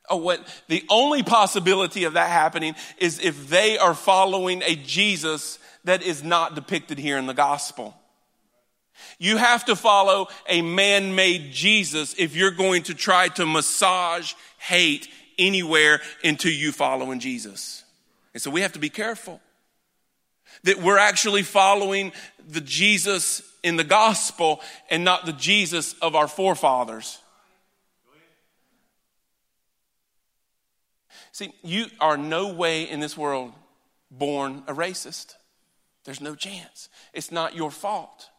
Oh, 0.10 0.18
what 0.18 0.46
the 0.68 0.84
only 0.90 1.24
possibility 1.24 2.04
of 2.04 2.14
that 2.14 2.30
happening 2.30 2.76
is 2.98 3.20
if 3.20 3.50
they 3.50 3.78
are 3.78 3.94
following 3.94 4.64
a 4.64 4.76
Jesus 4.76 5.60
that 5.84 6.02
is 6.02 6.24
not 6.24 6.56
depicted 6.56 6.98
here 6.98 7.18
in 7.18 7.28
the 7.28 7.34
gospel. 7.34 7.96
You 9.18 9.38
have 9.38 9.66
to 9.66 9.76
follow 9.76 10.28
a 10.48 10.62
man 10.62 11.16
made 11.16 11.52
Jesus 11.52 12.16
if 12.18 12.36
you're 12.36 12.52
going 12.52 12.84
to 12.84 12.94
try 12.94 13.30
to 13.30 13.46
massage 13.46 14.34
hate 14.58 15.08
anywhere 15.38 16.02
until 16.24 16.52
you 16.52 16.72
follow 16.72 17.12
in 17.12 17.20
Jesus. 17.20 17.84
And 18.34 18.42
so 18.42 18.52
we 18.52 18.62
have 18.62 18.74
to 18.74 18.80
be 18.80 18.90
careful 18.90 19.40
that 20.63 20.82
we're 20.82 20.98
actually 20.98 21.43
following 21.43 22.12
the 22.48 22.62
Jesus 22.62 23.41
in 23.63 23.76
the 23.76 23.84
gospel 23.84 24.62
and 24.89 25.04
not 25.04 25.26
the 25.26 25.34
Jesus 25.34 25.93
of 26.02 26.15
our 26.15 26.28
forefathers. 26.28 27.19
See, 31.32 31.54
you 31.63 31.86
are 32.02 32.17
no 32.17 32.54
way 32.54 32.84
in 32.84 33.00
this 33.00 33.17
world 33.17 33.54
born 34.12 34.63
a 34.67 34.74
racist. 34.74 35.36
There's 36.04 36.22
no 36.22 36.36
chance. 36.36 36.89
It's 37.13 37.32
not 37.32 37.56
your 37.56 37.72
fault. 37.72 38.30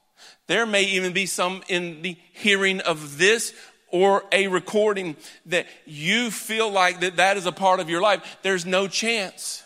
There 0.48 0.66
may 0.66 0.82
even 0.82 1.12
be 1.12 1.26
some 1.26 1.62
in 1.68 2.02
the 2.02 2.16
hearing 2.32 2.80
of 2.80 3.16
this 3.16 3.54
or 3.88 4.24
a 4.32 4.48
recording 4.48 5.16
that 5.46 5.66
you 5.86 6.30
feel 6.30 6.70
like 6.70 7.00
that 7.00 7.16
that 7.16 7.36
is 7.36 7.46
a 7.46 7.52
part 7.52 7.80
of 7.80 7.88
your 7.88 8.00
life. 8.00 8.38
There's 8.42 8.66
no 8.66 8.86
chance 8.86 9.62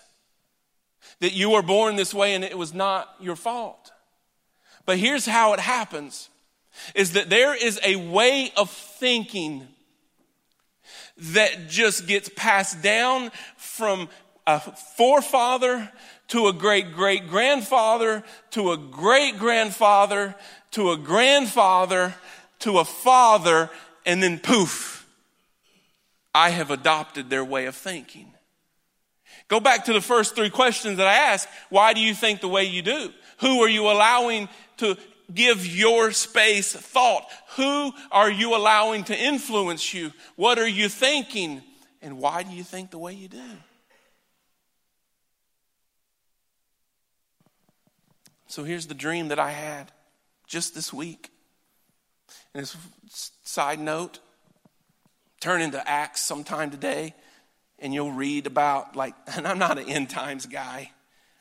that 1.20 1.32
you 1.32 1.50
were 1.50 1.62
born 1.62 1.96
this 1.96 2.14
way 2.14 2.34
and 2.34 2.44
it 2.44 2.58
was 2.58 2.74
not 2.74 3.14
your 3.20 3.36
fault. 3.36 3.92
But 4.86 4.98
here's 4.98 5.26
how 5.26 5.52
it 5.54 5.60
happens 5.60 6.28
is 6.94 7.12
that 7.12 7.30
there 7.30 7.54
is 7.54 7.80
a 7.84 7.96
way 7.96 8.52
of 8.56 8.70
thinking 8.70 9.68
that 11.16 11.68
just 11.68 12.06
gets 12.06 12.28
passed 12.28 12.82
down 12.82 13.30
from 13.56 14.08
a 14.46 14.60
forefather 14.60 15.90
to 16.28 16.48
a 16.48 16.52
great 16.52 16.92
great 16.92 17.28
grandfather 17.28 18.24
to 18.50 18.72
a 18.72 18.76
great 18.76 19.38
grandfather 19.38 20.34
to 20.72 20.90
a 20.90 20.96
grandfather 20.96 22.14
to 22.64 22.78
a 22.78 22.84
father, 22.84 23.70
and 24.06 24.22
then 24.22 24.38
poof, 24.38 25.06
I 26.34 26.50
have 26.50 26.70
adopted 26.70 27.28
their 27.28 27.44
way 27.44 27.66
of 27.66 27.76
thinking. 27.76 28.33
Go 29.54 29.60
back 29.60 29.84
to 29.84 29.92
the 29.92 30.00
first 30.00 30.34
three 30.34 30.50
questions 30.50 30.96
that 30.96 31.06
I 31.06 31.14
asked. 31.14 31.46
Why 31.70 31.92
do 31.92 32.00
you 32.00 32.12
think 32.12 32.40
the 32.40 32.48
way 32.48 32.64
you 32.64 32.82
do? 32.82 33.12
Who 33.38 33.60
are 33.62 33.68
you 33.68 33.88
allowing 33.88 34.48
to 34.78 34.96
give 35.32 35.64
your 35.64 36.10
space 36.10 36.72
thought? 36.72 37.24
Who 37.54 37.92
are 38.10 38.28
you 38.28 38.56
allowing 38.56 39.04
to 39.04 39.16
influence 39.16 39.94
you? 39.94 40.12
What 40.34 40.58
are 40.58 40.66
you 40.66 40.88
thinking? 40.88 41.62
And 42.02 42.18
why 42.18 42.42
do 42.42 42.50
you 42.50 42.64
think 42.64 42.90
the 42.90 42.98
way 42.98 43.12
you 43.12 43.28
do? 43.28 43.48
So 48.48 48.64
here's 48.64 48.88
the 48.88 48.94
dream 48.94 49.28
that 49.28 49.38
I 49.38 49.52
had 49.52 49.92
just 50.48 50.74
this 50.74 50.92
week. 50.92 51.30
And 52.54 52.64
this 52.64 52.76
side 53.44 53.78
note, 53.78 54.18
turn 55.38 55.62
into 55.62 55.88
Acts 55.88 56.22
sometime 56.22 56.72
today, 56.72 57.14
and 57.78 57.92
you'll 57.92 58.12
read 58.12 58.46
about, 58.46 58.96
like, 58.96 59.14
and 59.36 59.46
I'm 59.46 59.58
not 59.58 59.78
an 59.78 59.88
end 59.88 60.10
times 60.10 60.46
guy. 60.46 60.90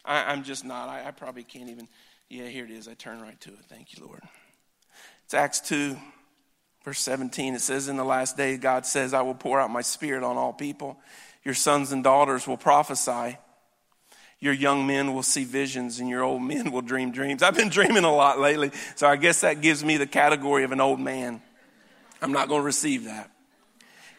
I, 0.05 0.33
am 0.33 0.43
just 0.43 0.65
not. 0.65 0.89
I, 0.89 1.07
I 1.07 1.11
probably 1.11 1.43
can't 1.43 1.69
even 1.69 1.87
yeah, 2.33 2.47
here 2.47 2.65
it 2.65 2.71
is. 2.71 2.87
I 2.87 2.95
turn 2.95 3.21
right 3.21 3.39
to 3.41 3.51
it. 3.51 3.59
Thank 3.69 3.95
you, 3.95 4.03
Lord. 4.03 4.21
It's 5.25 5.35
Acts 5.35 5.59
2, 5.61 5.95
verse 6.83 6.97
17. 6.99 7.53
It 7.53 7.61
says, 7.61 7.87
In 7.87 7.95
the 7.95 8.03
last 8.03 8.35
day, 8.35 8.57
God 8.57 8.87
says, 8.87 9.13
I 9.13 9.21
will 9.21 9.35
pour 9.35 9.59
out 9.59 9.69
my 9.69 9.83
spirit 9.83 10.23
on 10.23 10.35
all 10.35 10.51
people. 10.51 10.97
Your 11.43 11.53
sons 11.53 11.91
and 11.91 12.03
daughters 12.03 12.47
will 12.47 12.57
prophesy. 12.57 13.37
Your 14.39 14.53
young 14.53 14.87
men 14.87 15.13
will 15.13 15.21
see 15.21 15.43
visions, 15.43 15.99
and 15.99 16.09
your 16.09 16.23
old 16.23 16.41
men 16.41 16.71
will 16.71 16.81
dream 16.81 17.11
dreams. 17.11 17.43
I've 17.43 17.55
been 17.55 17.69
dreaming 17.69 18.03
a 18.03 18.13
lot 18.13 18.39
lately, 18.39 18.71
so 18.95 19.07
I 19.07 19.15
guess 19.15 19.41
that 19.41 19.61
gives 19.61 19.83
me 19.83 19.97
the 19.97 20.07
category 20.07 20.63
of 20.63 20.71
an 20.71 20.81
old 20.81 20.99
man. 20.99 21.39
I'm 22.19 22.31
not 22.31 22.47
going 22.47 22.61
to 22.61 22.65
receive 22.65 23.03
that. 23.03 23.29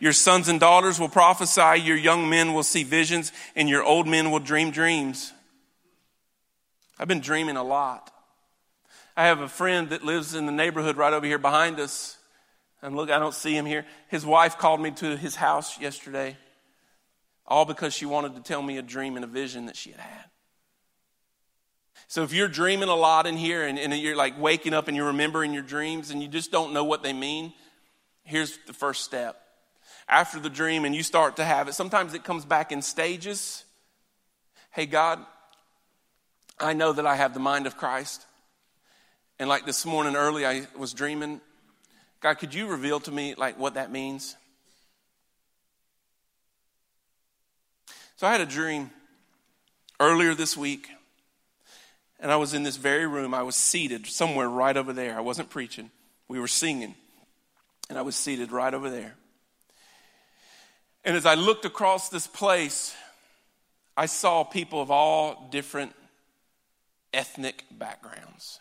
Your 0.01 0.13
sons 0.13 0.49
and 0.49 0.61
daughters 0.61 0.99
will 0.99 1.09
prophesy, 1.09 1.81
your 1.81 1.97
young 1.97 2.29
men 2.29 2.53
will 2.53 2.63
see 2.63 2.83
visions, 2.83 3.33
and 3.55 3.69
your 3.69 3.83
old 3.83 4.07
men 4.07 4.31
will 4.31 4.41
dream 4.41 4.71
dreams. 4.71 5.33
I've 6.99 7.09
been 7.09 7.21
dreaming 7.21 7.57
a 7.57 7.63
lot. 7.63 8.11
I 9.17 9.27
have 9.27 9.41
a 9.41 9.49
friend 9.49 9.91
that 9.91 10.05
lives 10.05 10.35
in 10.35 10.47
the 10.47 10.53
neighborhood 10.53 10.97
right 10.97 11.13
over 11.13 11.27
here 11.27 11.39
behind 11.39 11.79
us. 11.79 12.17
And 12.83 12.97
look, 12.97 13.11
I 13.11 13.19
don't 13.19 13.35
see 13.35 13.57
him 13.57 13.67
here. 13.67 13.87
His 14.09 14.27
wife 14.27 14.59
called 14.59 14.81
me 14.81 14.91
to 14.93 15.17
his 15.17 15.37
house 15.37 15.81
yesterday, 15.81 16.37
all 17.47 17.65
because 17.65 17.95
she 17.95 18.07
wanted 18.07 18.35
to 18.35 18.43
tell 18.43 18.63
me 18.63 18.79
a 18.79 18.83
dream 18.83 19.17
and 19.17 19.25
a 19.25 19.29
vision 19.29 19.67
that 19.67 19.77
she 19.77 19.91
had 19.91 20.01
had. 20.01 20.25
So 22.09 22.23
if 22.23 22.33
you're 22.33 22.49
dreaming 22.49 22.89
a 22.89 22.95
lot 22.95 23.27
in 23.27 23.37
here 23.37 23.67
and, 23.67 23.79
and 23.79 23.95
you're 23.95 24.17
like 24.17 24.39
waking 24.39 24.75
up 24.75 24.89
and 24.89 24.97
you're 24.97 25.07
remembering 25.07 25.55
your 25.55 25.63
dreams 25.63 26.11
and 26.11 26.23
you 26.23 26.29
just 26.29 26.53
don't 26.53 26.73
know 26.73 26.85
what 26.85 27.03
they 27.03 27.13
mean, 27.13 27.53
Here's 28.25 28.59
the 28.67 28.73
first 28.73 29.05
step. 29.05 29.41
After 30.09 30.39
the 30.39 30.51
dream, 30.51 30.85
and 30.85 30.95
you 30.95 31.03
start 31.03 31.37
to 31.37 31.45
have 31.45 31.67
it, 31.69 31.75
sometimes 31.75 32.15
it 32.15 32.25
comes 32.25 32.45
back 32.45 32.73
in 32.73 32.83
stages. 32.83 33.65
Hey, 34.71 34.87
God, 34.87 35.19
I 36.59 36.73
know 36.73 36.93
that 36.93 37.07
I 37.07 37.17
have 37.17 37.35
the 37.35 37.41
mind 37.41 37.67
of 37.67 37.77
Christ. 37.77 38.27
And 39.39 39.49
like 39.49 39.67
this 39.67 39.85
morning 39.85 40.15
early, 40.15 40.47
I 40.47 40.67
was 40.77 40.93
dreaming. 40.93 41.41
God, 42.21 42.35
could 42.35 42.55
you 42.55 42.67
reveal 42.67 43.01
to 43.01 43.11
me 43.11 43.35
like 43.35 43.59
what 43.59 43.75
that 43.75 43.91
means? 43.91 44.37
So 48.17 48.27
I 48.27 48.33
had 48.33 48.41
a 48.41 48.47
dream 48.47 48.91
earlier 49.99 50.35
this 50.35 50.57
week, 50.57 50.89
and 52.21 52.31
I 52.31 52.37
was 52.37 52.55
in 52.55 52.63
this 52.63 52.77
very 52.77 53.07
room. 53.07 53.35
I 53.35 53.43
was 53.43 53.57
seated 53.57 54.07
somewhere 54.07 54.49
right 54.49 54.77
over 54.77 54.93
there. 54.93 55.17
I 55.17 55.21
wasn't 55.21 55.51
preaching, 55.51 55.91
we 56.29 56.39
were 56.39 56.49
singing, 56.49 56.95
and 57.89 57.99
I 57.99 58.03
was 58.03 58.15
seated 58.15 58.53
right 58.53 58.73
over 58.73 58.89
there. 58.89 59.17
And 61.05 61.17
as 61.17 61.27
I 61.27 61.35
looked 61.35 61.65
across 61.65 62.09
this 62.09 62.27
place, 62.27 62.95
I 63.97 64.07
saw 64.07 64.43
people 64.43 64.81
of 64.81 64.91
all 64.91 65.49
different 65.51 65.93
ethnic 67.13 67.65
backgrounds. 67.71 68.61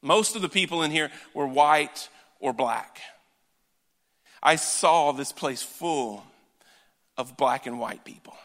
Most 0.00 0.36
of 0.36 0.42
the 0.42 0.48
people 0.48 0.82
in 0.82 0.90
here 0.90 1.10
were 1.32 1.46
white 1.46 2.08
or 2.38 2.52
black. 2.52 3.00
I 4.42 4.56
saw 4.56 5.12
this 5.12 5.32
place 5.32 5.62
full 5.62 6.24
of 7.16 7.36
black 7.36 7.66
and 7.66 7.80
white 7.80 8.04
people. 8.04 8.36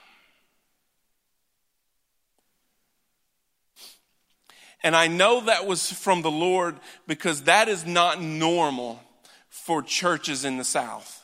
And 4.81 4.95
I 4.95 5.07
know 5.07 5.41
that 5.41 5.67
was 5.67 5.91
from 5.91 6.21
the 6.21 6.31
Lord 6.31 6.77
because 7.05 7.43
that 7.43 7.67
is 7.67 7.85
not 7.85 8.21
normal 8.21 9.01
for 9.49 9.81
churches 9.81 10.45
in 10.45 10.57
the 10.57 10.63
South. 10.63 11.18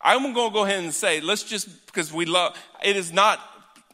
I'm 0.00 0.32
going 0.34 0.50
to 0.50 0.54
go 0.54 0.64
ahead 0.64 0.82
and 0.82 0.92
say, 0.92 1.20
let's 1.20 1.42
just, 1.42 1.86
because 1.86 2.12
we 2.12 2.26
love, 2.26 2.56
it 2.84 2.96
is 2.96 3.12
not 3.12 3.40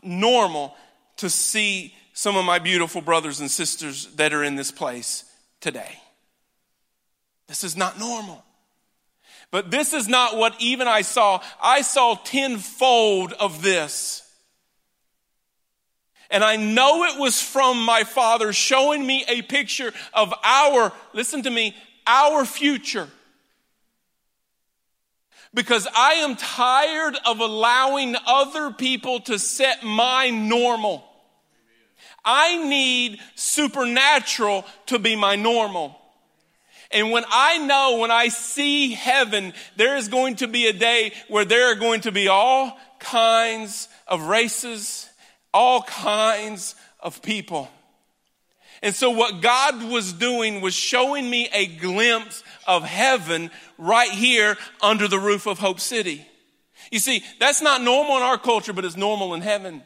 normal 0.02 0.76
to 1.18 1.30
see 1.30 1.94
some 2.12 2.36
of 2.36 2.44
my 2.44 2.58
beautiful 2.58 3.00
brothers 3.00 3.40
and 3.40 3.50
sisters 3.50 4.06
that 4.16 4.32
are 4.32 4.42
in 4.42 4.56
this 4.56 4.70
place 4.70 5.24
today. 5.60 5.98
This 7.46 7.64
is 7.64 7.76
not 7.76 7.98
normal. 7.98 8.44
But 9.50 9.70
this 9.70 9.92
is 9.92 10.08
not 10.08 10.36
what 10.36 10.54
even 10.60 10.88
I 10.88 11.02
saw. 11.02 11.42
I 11.62 11.82
saw 11.82 12.14
tenfold 12.14 13.32
of 13.34 13.62
this. 13.62 14.22
And 16.30 16.42
I 16.42 16.56
know 16.56 17.04
it 17.04 17.20
was 17.20 17.40
from 17.42 17.84
my 17.84 18.04
father 18.04 18.54
showing 18.54 19.06
me 19.06 19.24
a 19.28 19.42
picture 19.42 19.92
of 20.14 20.32
our, 20.42 20.90
listen 21.12 21.42
to 21.42 21.50
me, 21.50 21.76
our 22.06 22.46
future. 22.46 23.08
Because 25.54 25.86
I 25.94 26.14
am 26.14 26.36
tired 26.36 27.16
of 27.26 27.40
allowing 27.40 28.16
other 28.26 28.70
people 28.70 29.20
to 29.20 29.38
set 29.38 29.82
my 29.84 30.30
normal. 30.30 31.04
I 32.24 32.56
need 32.64 33.20
supernatural 33.34 34.64
to 34.86 34.98
be 34.98 35.16
my 35.16 35.36
normal. 35.36 35.98
And 36.90 37.10
when 37.10 37.24
I 37.28 37.58
know, 37.58 37.98
when 37.98 38.10
I 38.10 38.28
see 38.28 38.92
heaven, 38.92 39.54
there 39.76 39.96
is 39.96 40.08
going 40.08 40.36
to 40.36 40.48
be 40.48 40.66
a 40.66 40.72
day 40.72 41.12
where 41.28 41.44
there 41.44 41.72
are 41.72 41.74
going 41.74 42.02
to 42.02 42.12
be 42.12 42.28
all 42.28 42.78
kinds 42.98 43.88
of 44.06 44.22
races, 44.26 45.08
all 45.52 45.82
kinds 45.82 46.74
of 47.00 47.22
people. 47.22 47.68
And 48.82 48.94
so 48.94 49.10
what 49.10 49.40
God 49.40 49.90
was 49.90 50.12
doing 50.12 50.60
was 50.60 50.74
showing 50.74 51.30
me 51.30 51.48
a 51.52 51.66
glimpse 51.66 52.42
of 52.66 52.82
heaven 52.82 53.50
right 53.82 54.10
here 54.10 54.56
under 54.80 55.08
the 55.08 55.18
roof 55.18 55.46
of 55.46 55.58
Hope 55.58 55.80
City. 55.80 56.24
You 56.90 56.98
see, 56.98 57.24
that's 57.40 57.60
not 57.60 57.82
normal 57.82 58.16
in 58.16 58.22
our 58.22 58.38
culture, 58.38 58.72
but 58.72 58.84
it's 58.84 58.96
normal 58.96 59.34
in 59.34 59.40
heaven. 59.40 59.82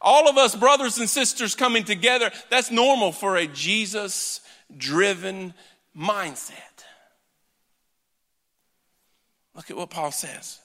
All 0.00 0.28
of 0.28 0.38
us 0.38 0.56
brothers 0.56 0.98
and 0.98 1.08
sisters 1.08 1.54
coming 1.54 1.84
together, 1.84 2.30
that's 2.48 2.70
normal 2.70 3.12
for 3.12 3.36
a 3.36 3.46
Jesus 3.46 4.40
driven 4.76 5.52
mindset. 5.96 6.54
Look 9.54 9.70
at 9.70 9.76
what 9.76 9.90
Paul 9.90 10.10
says. 10.10 10.58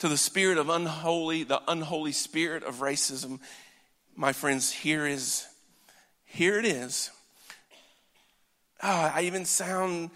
To 0.00 0.08
the 0.08 0.18
spirit 0.18 0.58
of 0.58 0.68
unholy, 0.68 1.44
the 1.44 1.62
unholy 1.66 2.12
spirit 2.12 2.64
of 2.64 2.76
racism, 2.76 3.40
my 4.14 4.32
friends, 4.32 4.70
here 4.70 5.06
is, 5.06 5.46
here 6.26 6.58
it 6.58 6.66
is. 6.66 7.10
Oh, 8.86 9.12
I 9.14 9.22
even 9.22 9.46
sound, 9.46 10.10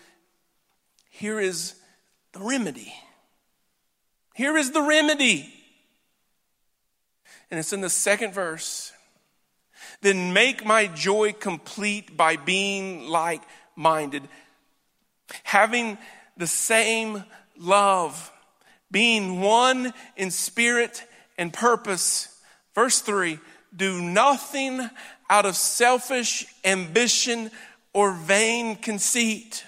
here 1.09 1.41
is 1.41 1.75
the 2.33 2.41
remedy. 2.41 2.93
Here 4.35 4.59
is 4.59 4.73
the 4.73 4.83
remedy. 4.83 5.51
And 7.51 7.59
it's 7.59 7.73
in 7.73 7.81
the 7.81 7.89
second 7.89 8.35
verse. 8.35 8.93
Then 10.03 10.35
make 10.35 10.67
my 10.67 10.87
joy 10.87 11.33
complete 11.33 12.15
by 12.15 12.37
being 12.37 13.09
like 13.09 13.41
minded, 13.75 14.29
having 15.45 15.97
the 16.37 16.47
same 16.47 17.25
love, 17.57 18.31
being 18.91 19.41
one 19.41 19.95
in 20.15 20.31
spirit 20.31 21.05
and 21.39 21.55
purpose. 21.55 22.39
Verse 22.75 23.01
3 23.01 23.39
Do 23.75 24.03
nothing 24.03 24.91
out 25.31 25.47
of 25.47 25.57
selfish 25.57 26.45
ambition 26.67 27.51
or 27.99 28.13
vain 28.13 28.77
conceit. 28.77 29.65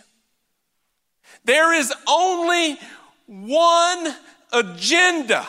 There 1.44 1.72
is 1.72 1.92
only 2.06 2.78
one 3.26 4.14
agenda 4.52 5.46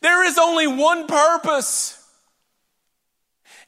there 0.00 0.24
is 0.24 0.38
only 0.38 0.66
one 0.66 1.06
purpose. 1.06 1.94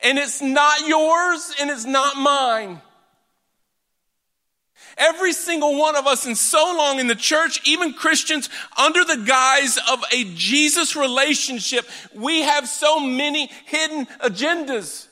And 0.03 0.19
it's 0.19 0.41
not 0.41 0.87
yours 0.87 1.55
and 1.61 1.71
it's 1.71 1.85
not 1.85 2.17
mine. 2.17 2.81
Every 4.97 5.33
single 5.33 5.79
one 5.79 5.97
of 5.97 6.07
us, 6.07 6.27
and 6.27 6.37
so 6.37 6.75
long 6.77 6.99
in 6.99 7.07
the 7.07 7.15
church, 7.15 7.67
even 7.67 7.95
Christians, 7.95 8.51
under 8.77 9.03
the 9.03 9.17
guise 9.27 9.79
of 9.91 10.03
a 10.13 10.25
Jesus 10.35 10.95
relationship, 10.95 11.89
we 12.15 12.43
have 12.43 12.69
so 12.69 13.01
many 13.01 13.51
hidden 13.67 14.07
agendas. 14.21 15.07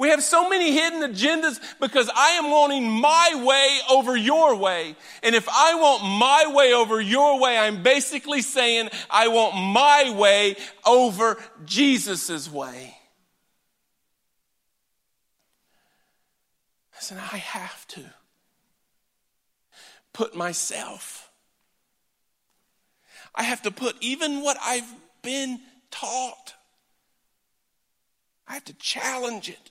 We 0.00 0.08
have 0.08 0.22
so 0.22 0.48
many 0.48 0.72
hidden 0.72 1.02
agendas 1.02 1.60
because 1.78 2.10
I 2.16 2.30
am 2.30 2.50
wanting 2.50 2.90
my 2.90 3.44
way 3.44 3.80
over 3.90 4.16
your 4.16 4.56
way. 4.56 4.96
And 5.22 5.34
if 5.34 5.46
I 5.46 5.74
want 5.74 6.02
my 6.02 6.54
way 6.54 6.72
over 6.72 6.98
your 7.02 7.38
way, 7.38 7.58
I'm 7.58 7.82
basically 7.82 8.40
saying 8.40 8.88
I 9.10 9.28
want 9.28 9.56
my 9.56 10.14
way 10.16 10.56
over 10.86 11.36
Jesus' 11.66 12.50
way. 12.50 12.96
Listen, 16.94 17.18
I 17.18 17.36
have 17.36 17.86
to 17.88 18.00
put 20.14 20.34
myself, 20.34 21.30
I 23.34 23.42
have 23.42 23.60
to 23.64 23.70
put 23.70 23.96
even 24.00 24.40
what 24.40 24.56
I've 24.62 24.90
been 25.20 25.60
taught, 25.90 26.54
I 28.48 28.54
have 28.54 28.64
to 28.64 28.74
challenge 28.78 29.50
it. 29.50 29.69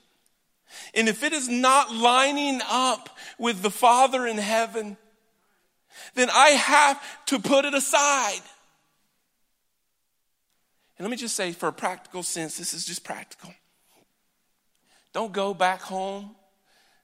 And 0.94 1.08
if 1.08 1.22
it 1.22 1.32
is 1.32 1.48
not 1.48 1.92
lining 1.94 2.60
up 2.68 3.16
with 3.38 3.62
the 3.62 3.70
Father 3.70 4.26
in 4.26 4.38
heaven, 4.38 4.96
then 6.14 6.30
I 6.30 6.50
have 6.50 7.00
to 7.26 7.38
put 7.38 7.64
it 7.64 7.74
aside. 7.74 8.40
And 10.98 11.06
let 11.06 11.10
me 11.10 11.16
just 11.16 11.36
say, 11.36 11.52
for 11.52 11.68
a 11.68 11.72
practical 11.72 12.22
sense, 12.22 12.58
this 12.58 12.74
is 12.74 12.84
just 12.84 13.04
practical. 13.04 13.54
Don't 15.12 15.32
go 15.32 15.54
back 15.54 15.80
home. 15.80 16.36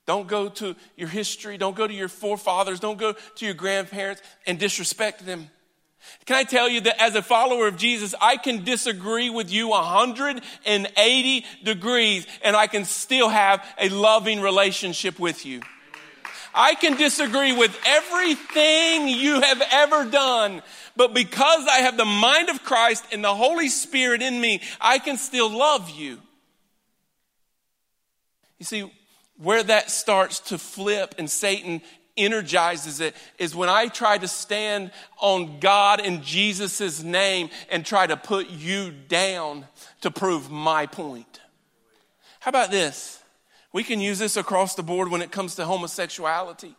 Don't 0.07 0.29
go 0.29 0.49
to 0.49 0.77
your 0.97 1.09
history. 1.09 1.59
Don't 1.59 1.75
go 1.75 1.87
to 1.87 1.95
your 1.95 2.09
forefathers. 2.09 2.79
Don't 2.79 2.99
go 2.99 3.15
to 3.15 3.45
your 3.45 3.55
grandparents 3.55 4.23
and 4.47 4.59
disrespect 4.59 5.27
them. 5.27 5.51
Can 6.25 6.37
I 6.37 6.45
tell 6.45 6.69
you 6.69 6.81
that 6.83 7.01
as 7.01 7.15
a 7.15 7.23
follower 7.23 7.69
of 7.69 7.77
Jesus, 7.77 8.15
I 8.21 8.37
can 8.37 8.65
disagree 8.65 9.31
with 9.31 9.51
you 9.51 9.69
180 9.69 11.45
degrees 11.63 12.27
and 12.43 12.57
I 12.57 12.67
can 12.67 12.85
still 12.85 13.29
have 13.29 13.65
a 13.79 13.89
loving 13.89 14.41
relationship 14.41 15.19
with 15.19 15.47
you. 15.47 15.63
I 16.53 16.75
can 16.75 16.97
disagree 16.97 17.53
with 17.53 17.79
everything 17.87 19.09
you 19.09 19.43
have 19.43 19.63
ever 19.71 20.07
done, 20.07 20.63
but 20.97 21.13
because 21.13 21.67
I 21.67 21.81
have 21.81 21.99
the 21.99 22.07
mind 22.07 22.49
of 22.49 22.65
Christ 22.65 23.05
and 23.13 23.23
the 23.23 23.35
Holy 23.35 23.69
Spirit 23.69 24.23
in 24.23 24.41
me, 24.41 24.63
I 24.81 24.99
can 24.99 25.19
still 25.19 25.51
love 25.51 25.91
you. 25.91 26.19
You 28.59 28.65
see, 28.65 28.91
where 29.37 29.63
that 29.63 29.91
starts 29.91 30.41
to 30.41 30.57
flip 30.57 31.15
and 31.19 31.31
Satan 31.31 31.83
energizes 32.17 33.01
it 33.01 33.15
is 33.39 33.55
when 33.55 33.69
I 33.69 33.89
try 33.89 34.19
to 34.19 34.29
stand 34.29 34.91
on 35.19 35.61
God 35.61 36.01
and 36.01 36.23
Jesus' 36.23 37.03
name 37.03 37.51
and 37.71 37.85
try 37.85 38.07
to 38.07 38.17
put 38.17 38.51
you 38.51 38.91
down 39.09 39.67
to 40.01 40.11
prove 40.11 40.51
my 40.51 40.87
point. 40.87 41.41
How 42.41 42.51
about 42.51 42.71
this? 42.71 43.23
We 43.73 43.83
can 43.83 44.01
use 44.01 44.19
this 44.19 44.37
across 44.37 44.75
the 44.75 44.83
board 44.83 45.11
when 45.11 45.23
it 45.23 45.31
comes 45.31 45.57
to 45.57 45.65
homosexuality. 45.65 46.75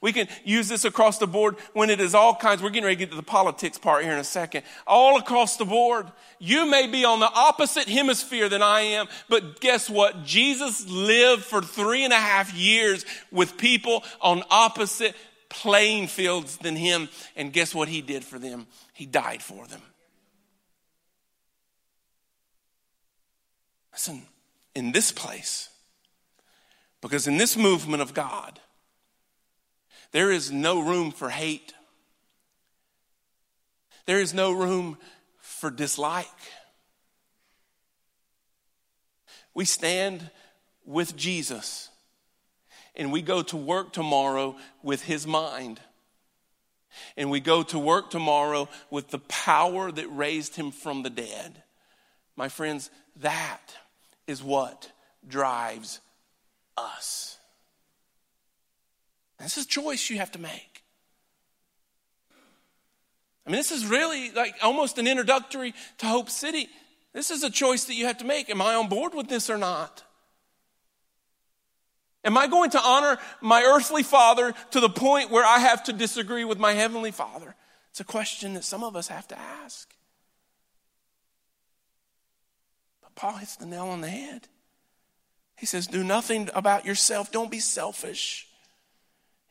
We 0.00 0.12
can 0.12 0.28
use 0.44 0.68
this 0.68 0.84
across 0.84 1.18
the 1.18 1.26
board 1.26 1.56
when 1.72 1.90
it 1.90 2.00
is 2.00 2.14
all 2.14 2.34
kinds. 2.34 2.62
We're 2.62 2.70
getting 2.70 2.84
ready 2.84 2.96
to 2.96 3.00
get 3.00 3.10
to 3.10 3.16
the 3.16 3.22
politics 3.22 3.78
part 3.78 4.04
here 4.04 4.12
in 4.12 4.18
a 4.18 4.24
second. 4.24 4.62
All 4.86 5.18
across 5.18 5.56
the 5.56 5.64
board. 5.64 6.10
You 6.38 6.66
may 6.66 6.86
be 6.86 7.04
on 7.04 7.20
the 7.20 7.30
opposite 7.32 7.88
hemisphere 7.88 8.48
than 8.48 8.62
I 8.62 8.80
am, 8.80 9.06
but 9.28 9.60
guess 9.60 9.88
what? 9.90 10.24
Jesus 10.24 10.88
lived 10.88 11.44
for 11.44 11.62
three 11.62 12.04
and 12.04 12.12
a 12.12 12.16
half 12.16 12.54
years 12.54 13.04
with 13.30 13.56
people 13.56 14.04
on 14.20 14.42
opposite 14.50 15.14
playing 15.48 16.08
fields 16.08 16.56
than 16.56 16.76
him. 16.76 17.08
And 17.36 17.52
guess 17.52 17.74
what 17.74 17.88
he 17.88 18.00
did 18.00 18.24
for 18.24 18.38
them? 18.38 18.66
He 18.92 19.06
died 19.06 19.42
for 19.42 19.66
them. 19.66 19.82
Listen, 23.92 24.22
in 24.74 24.92
this 24.92 25.12
place, 25.12 25.68
because 27.02 27.26
in 27.26 27.36
this 27.36 27.56
movement 27.56 28.00
of 28.00 28.14
God, 28.14 28.58
there 30.12 30.30
is 30.30 30.50
no 30.50 30.80
room 30.80 31.10
for 31.10 31.28
hate. 31.28 31.74
There 34.06 34.20
is 34.20 34.34
no 34.34 34.52
room 34.52 34.98
for 35.40 35.70
dislike. 35.70 36.26
We 39.54 39.64
stand 39.64 40.30
with 40.84 41.16
Jesus 41.16 41.88
and 42.94 43.12
we 43.12 43.22
go 43.22 43.42
to 43.42 43.56
work 43.56 43.92
tomorrow 43.92 44.56
with 44.82 45.02
his 45.02 45.26
mind. 45.26 45.80
And 47.16 47.30
we 47.30 47.40
go 47.40 47.62
to 47.62 47.78
work 47.78 48.10
tomorrow 48.10 48.68
with 48.90 49.08
the 49.08 49.18
power 49.18 49.90
that 49.90 50.06
raised 50.08 50.56
him 50.56 50.70
from 50.70 51.02
the 51.02 51.10
dead. 51.10 51.62
My 52.36 52.50
friends, 52.50 52.90
that 53.16 53.74
is 54.26 54.42
what 54.42 54.90
drives 55.26 56.00
us. 56.76 57.38
This 59.42 59.58
is 59.58 59.64
a 59.64 59.68
choice 59.68 60.08
you 60.08 60.18
have 60.18 60.32
to 60.32 60.38
make. 60.38 60.84
I 63.44 63.50
mean, 63.50 63.58
this 63.58 63.72
is 63.72 63.84
really 63.84 64.30
like 64.30 64.54
almost 64.62 64.98
an 64.98 65.08
introductory 65.08 65.74
to 65.98 66.06
Hope 66.06 66.30
City. 66.30 66.68
This 67.12 67.30
is 67.30 67.42
a 67.42 67.50
choice 67.50 67.84
that 67.84 67.94
you 67.94 68.06
have 68.06 68.18
to 68.18 68.24
make. 68.24 68.48
Am 68.50 68.62
I 68.62 68.74
on 68.74 68.88
board 68.88 69.14
with 69.14 69.28
this 69.28 69.50
or 69.50 69.58
not? 69.58 70.04
Am 72.24 72.38
I 72.38 72.46
going 72.46 72.70
to 72.70 72.80
honor 72.80 73.18
my 73.40 73.62
earthly 73.62 74.04
father 74.04 74.54
to 74.70 74.80
the 74.80 74.88
point 74.88 75.30
where 75.30 75.44
I 75.44 75.58
have 75.58 75.82
to 75.84 75.92
disagree 75.92 76.44
with 76.44 76.58
my 76.58 76.72
heavenly 76.72 77.10
father? 77.10 77.56
It's 77.90 78.00
a 78.00 78.04
question 78.04 78.54
that 78.54 78.64
some 78.64 78.84
of 78.84 78.94
us 78.94 79.08
have 79.08 79.26
to 79.28 79.38
ask. 79.38 79.92
But 83.02 83.16
Paul 83.16 83.38
hits 83.38 83.56
the 83.56 83.66
nail 83.66 83.86
on 83.86 84.02
the 84.02 84.08
head. 84.08 84.46
He 85.58 85.66
says, 85.66 85.88
Do 85.88 86.04
nothing 86.04 86.48
about 86.54 86.86
yourself, 86.86 87.32
don't 87.32 87.50
be 87.50 87.58
selfish. 87.58 88.46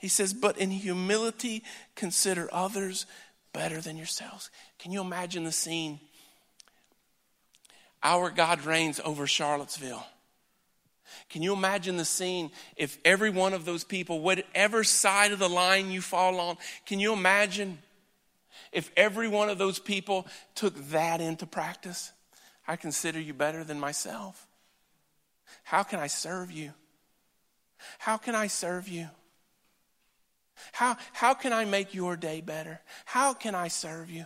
He 0.02 0.08
says, 0.08 0.34
but 0.34 0.58
in 0.58 0.72
humility, 0.72 1.64
consider 1.94 2.50
others 2.52 3.06
better 3.54 3.80
than 3.80 3.98
yourselves. 3.98 4.50
Can 4.80 4.92
you 4.92 5.00
imagine 5.00 5.44
the 5.44 5.52
scene? 5.52 6.00
Our 8.02 8.32
God 8.32 8.66
reigns 8.66 9.00
over 9.06 9.28
Charlottesville. 9.28 10.04
Can 11.30 11.44
you 11.44 11.54
imagine 11.54 11.98
the 11.98 12.06
scene 12.06 12.50
if 12.76 12.98
every 13.06 13.30
one 13.30 13.54
of 13.54 13.64
those 13.64 13.84
people, 13.84 14.22
whatever 14.22 14.84
side 14.84 15.34
of 15.34 15.38
the 15.38 15.48
line 15.48 15.92
you 15.92 16.02
fall 16.02 16.40
on, 16.40 16.58
can 16.88 17.00
you 17.00 17.14
imagine 17.14 17.78
if 18.72 18.90
every 18.98 19.28
one 19.28 19.50
of 19.50 19.60
those 19.60 19.78
people 19.78 20.26
took 20.56 20.76
that 20.90 21.22
into 21.22 21.46
practice? 21.46 22.12
I 22.68 22.76
consider 22.76 23.20
you 23.20 23.36
better 23.36 23.64
than 23.64 23.80
myself. 23.80 24.48
How 25.64 25.84
can 25.84 26.00
I 26.00 26.08
serve 26.08 26.50
you? 26.50 26.74
How 28.00 28.18
can 28.18 28.34
I 28.34 28.48
serve 28.48 28.88
you? 28.88 29.08
How, 30.74 30.98
how 31.14 31.34
can 31.34 31.54
I 31.54 31.66
make 31.66 31.94
your 31.94 32.16
day 32.16 32.42
better? 32.42 32.82
How 33.06 33.34
can 33.34 33.56
I 33.56 33.68
serve 33.68 34.10
you? 34.10 34.26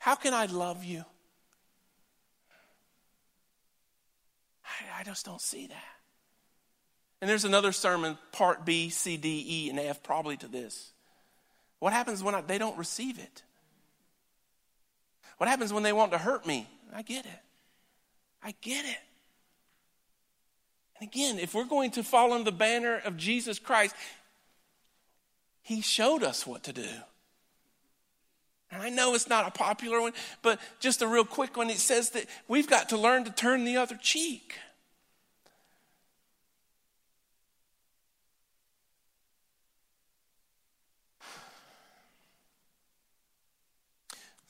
How 0.00 0.14
can 0.14 0.34
I 0.34 0.46
love 0.46 0.84
you? 0.84 1.04
I, 4.64 5.00
I 5.00 5.04
just 5.04 5.24
don't 5.24 5.40
see 5.40 5.66
that. 5.66 5.94
And 7.20 7.30
there's 7.30 7.44
another 7.44 7.72
sermon, 7.72 8.18
part 8.32 8.64
B, 8.64 8.90
C, 8.90 9.16
D, 9.16 9.44
E, 9.48 9.70
and 9.70 9.78
F, 9.78 10.02
probably 10.02 10.36
to 10.38 10.48
this. 10.48 10.92
What 11.78 11.92
happens 11.92 12.22
when 12.22 12.34
I, 12.34 12.40
they 12.40 12.58
don't 12.58 12.76
receive 12.76 13.18
it? 13.18 13.42
What 15.38 15.48
happens 15.48 15.72
when 15.72 15.82
they 15.82 15.92
want 15.92 16.12
to 16.12 16.18
hurt 16.18 16.46
me? 16.46 16.68
I 16.94 17.02
get 17.02 17.24
it. 17.24 17.40
I 18.42 18.54
get 18.60 18.84
it. 18.84 18.98
And 21.00 21.08
again, 21.08 21.38
if 21.38 21.54
we're 21.54 21.64
going 21.64 21.90
to 21.92 22.02
fall 22.02 22.32
under 22.32 22.44
the 22.44 22.56
banner 22.56 23.00
of 23.04 23.16
Jesus 23.16 23.58
Christ, 23.58 23.94
he 25.64 25.80
showed 25.80 26.22
us 26.22 26.46
what 26.46 26.62
to 26.64 26.72
do. 26.72 26.88
And 28.70 28.82
I 28.82 28.90
know 28.90 29.14
it's 29.14 29.28
not 29.28 29.48
a 29.48 29.50
popular 29.50 30.00
one, 30.00 30.12
but 30.42 30.60
just 30.78 31.00
a 31.00 31.08
real 31.08 31.24
quick 31.24 31.56
one. 31.56 31.70
It 31.70 31.78
says 31.78 32.10
that 32.10 32.26
we've 32.48 32.68
got 32.68 32.90
to 32.90 32.98
learn 32.98 33.24
to 33.24 33.30
turn 33.30 33.64
the 33.64 33.78
other 33.78 33.98
cheek. 34.00 34.58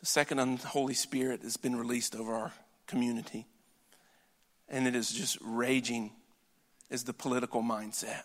The 0.01 0.07
second 0.07 0.41
unholy 0.41 0.95
spirit 0.95 1.43
has 1.43 1.57
been 1.57 1.77
released 1.77 2.17
over 2.17 2.35
our 2.35 2.53
community, 2.87 3.47
and 4.69 4.87
it 4.87 4.97
is 4.97 5.11
just 5.13 5.39
raging 5.41 6.11
as 6.91 7.05
the 7.05 7.15
political 7.15 7.63
mindset. 7.63 8.25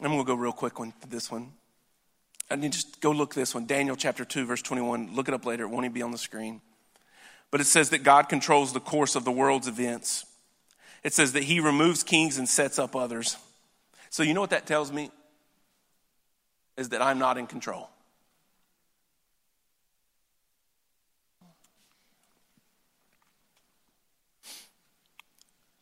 I'm 0.00 0.10
going 0.10 0.18
to 0.18 0.24
go 0.24 0.34
real 0.34 0.52
quick 0.52 0.80
on 0.80 0.92
this 1.08 1.30
one. 1.30 1.52
I 2.50 2.56
need 2.56 2.72
to 2.72 2.78
just 2.78 3.00
go 3.00 3.10
look 3.10 3.34
this 3.34 3.54
one. 3.54 3.66
Daniel 3.66 3.96
chapter 3.96 4.24
2, 4.24 4.44
verse 4.44 4.62
21. 4.62 5.14
Look 5.14 5.28
it 5.28 5.34
up 5.34 5.46
later. 5.46 5.64
It 5.64 5.68
won't 5.68 5.84
even 5.84 5.94
be 5.94 6.02
on 6.02 6.10
the 6.10 6.18
screen. 6.18 6.60
But 7.50 7.60
it 7.60 7.64
says 7.64 7.90
that 7.90 8.02
God 8.02 8.28
controls 8.28 8.72
the 8.72 8.80
course 8.80 9.14
of 9.14 9.24
the 9.24 9.32
world's 9.32 9.68
events. 9.68 10.26
It 11.02 11.12
says 11.12 11.32
that 11.32 11.44
he 11.44 11.60
removes 11.60 12.02
kings 12.02 12.38
and 12.38 12.48
sets 12.48 12.78
up 12.78 12.96
others. 12.96 13.36
So, 14.10 14.22
you 14.22 14.34
know 14.34 14.40
what 14.40 14.50
that 14.50 14.66
tells 14.66 14.92
me? 14.92 15.10
Is 16.76 16.88
that 16.90 17.00
I'm 17.00 17.18
not 17.18 17.38
in 17.38 17.46
control. 17.46 17.88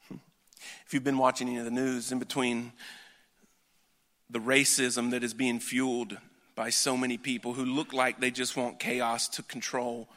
Hmm. 0.09 0.17
If 0.87 0.93
you've 0.93 1.05
been 1.05 1.19
watching 1.19 1.49
any 1.49 1.59
of 1.59 1.65
the 1.65 1.71
news 1.71 2.13
in 2.13 2.19
between 2.19 2.73
the 4.33 4.39
racism 4.39 5.11
that 5.11 5.23
is 5.23 5.35
being 5.35 5.61
fueled 5.61 6.17
by 6.55 6.71
so 6.71 6.97
many 6.97 7.19
people 7.19 7.53
who 7.53 7.65
look 7.65 7.93
like 7.93 8.19
they 8.19 8.31
just 8.31 8.57
want 8.57 8.81
chaos 8.81 9.29
to 9.29 9.43
control. 9.43 10.09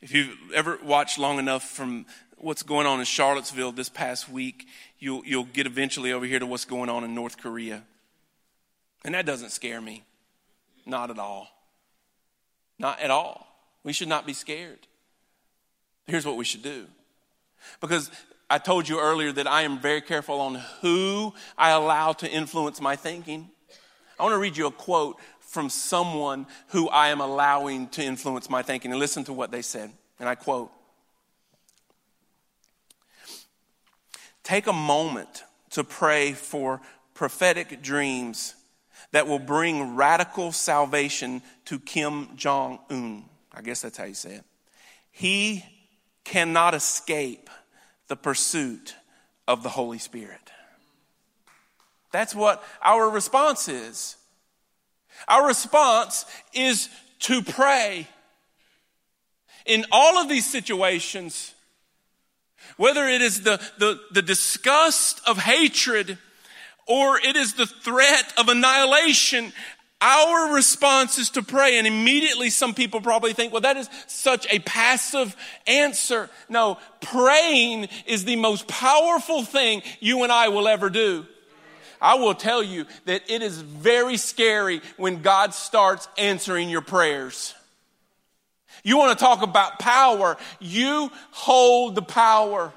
If 0.00 0.12
you've 0.12 0.36
ever 0.54 0.78
watched 0.82 1.18
long 1.18 1.38
enough 1.38 1.62
from 1.62 2.06
what's 2.38 2.62
going 2.62 2.86
on 2.86 2.98
in 2.98 3.04
Charlottesville 3.04 3.72
this 3.72 3.88
past 3.88 4.28
week, 4.28 4.66
you'll, 4.98 5.24
you'll 5.24 5.44
get 5.44 5.66
eventually 5.66 6.12
over 6.12 6.26
here 6.26 6.38
to 6.38 6.46
what's 6.46 6.64
going 6.64 6.88
on 6.88 7.04
in 7.04 7.14
North 7.14 7.38
Korea. 7.38 7.82
And 9.04 9.14
that 9.14 9.26
doesn't 9.26 9.50
scare 9.50 9.80
me. 9.80 10.02
Not 10.84 11.10
at 11.10 11.18
all. 11.18 11.48
Not 12.78 13.00
at 13.00 13.10
all. 13.10 13.46
We 13.84 13.92
should 13.92 14.08
not 14.08 14.26
be 14.26 14.32
scared. 14.32 14.86
Here's 16.06 16.26
what 16.26 16.36
we 16.36 16.44
should 16.44 16.62
do. 16.62 16.86
Because 17.80 18.10
I 18.48 18.58
told 18.58 18.88
you 18.88 19.00
earlier 19.00 19.32
that 19.32 19.46
I 19.48 19.62
am 19.62 19.78
very 19.78 20.00
careful 20.00 20.40
on 20.40 20.54
who 20.80 21.34
I 21.58 21.70
allow 21.70 22.12
to 22.14 22.30
influence 22.30 22.80
my 22.80 22.94
thinking. 22.94 23.50
I 24.18 24.22
want 24.22 24.34
to 24.34 24.38
read 24.38 24.56
you 24.56 24.66
a 24.66 24.70
quote 24.70 25.18
from 25.40 25.68
someone 25.68 26.46
who 26.68 26.88
I 26.88 27.08
am 27.08 27.20
allowing 27.20 27.88
to 27.90 28.02
influence 28.02 28.48
my 28.48 28.62
thinking. 28.62 28.92
And 28.92 29.00
listen 29.00 29.24
to 29.24 29.32
what 29.32 29.50
they 29.50 29.62
said. 29.62 29.90
And 30.20 30.28
I 30.28 30.34
quote 30.34 30.70
Take 34.42 34.68
a 34.68 34.72
moment 34.72 35.42
to 35.70 35.82
pray 35.82 36.32
for 36.32 36.80
prophetic 37.14 37.82
dreams 37.82 38.54
that 39.10 39.26
will 39.26 39.40
bring 39.40 39.96
radical 39.96 40.52
salvation 40.52 41.42
to 41.64 41.80
Kim 41.80 42.28
Jong 42.36 42.78
un. 42.88 43.24
I 43.52 43.62
guess 43.62 43.82
that's 43.82 43.98
how 43.98 44.04
you 44.04 44.14
say 44.14 44.34
it. 44.34 44.44
He 45.10 45.64
cannot 46.22 46.74
escape 46.74 47.50
the 48.08 48.16
pursuit 48.16 48.94
of 49.48 49.62
the 49.62 49.68
Holy 49.68 49.98
Spirit. 49.98 50.52
That's 52.12 52.34
what 52.34 52.62
our 52.82 53.08
response 53.10 53.68
is. 53.68 54.16
Our 55.28 55.46
response 55.46 56.24
is 56.52 56.88
to 57.20 57.42
pray. 57.42 58.08
In 59.64 59.84
all 59.90 60.18
of 60.18 60.28
these 60.28 60.50
situations, 60.50 61.54
whether 62.76 63.06
it 63.06 63.22
is 63.22 63.42
the, 63.42 63.60
the, 63.78 64.00
the 64.12 64.22
disgust 64.22 65.20
of 65.26 65.38
hatred 65.38 66.18
or 66.86 67.18
it 67.18 67.36
is 67.36 67.54
the 67.54 67.66
threat 67.66 68.32
of 68.38 68.48
annihilation, 68.48 69.52
Our 70.00 70.54
response 70.54 71.16
is 71.16 71.30
to 71.30 71.42
pray, 71.42 71.78
and 71.78 71.86
immediately 71.86 72.50
some 72.50 72.74
people 72.74 73.00
probably 73.00 73.32
think, 73.32 73.52
well, 73.52 73.62
that 73.62 73.78
is 73.78 73.88
such 74.06 74.46
a 74.50 74.58
passive 74.58 75.34
answer. 75.66 76.28
No, 76.50 76.78
praying 77.00 77.88
is 78.06 78.24
the 78.24 78.36
most 78.36 78.68
powerful 78.68 79.42
thing 79.42 79.82
you 80.00 80.22
and 80.22 80.30
I 80.30 80.48
will 80.48 80.68
ever 80.68 80.90
do. 80.90 81.24
I 82.00 82.16
will 82.16 82.34
tell 82.34 82.62
you 82.62 82.84
that 83.06 83.30
it 83.30 83.40
is 83.40 83.58
very 83.58 84.18
scary 84.18 84.82
when 84.98 85.22
God 85.22 85.54
starts 85.54 86.08
answering 86.18 86.68
your 86.68 86.82
prayers. 86.82 87.54
You 88.84 88.98
want 88.98 89.18
to 89.18 89.24
talk 89.24 89.42
about 89.42 89.78
power, 89.78 90.36
you 90.60 91.10
hold 91.30 91.94
the 91.94 92.02
power 92.02 92.70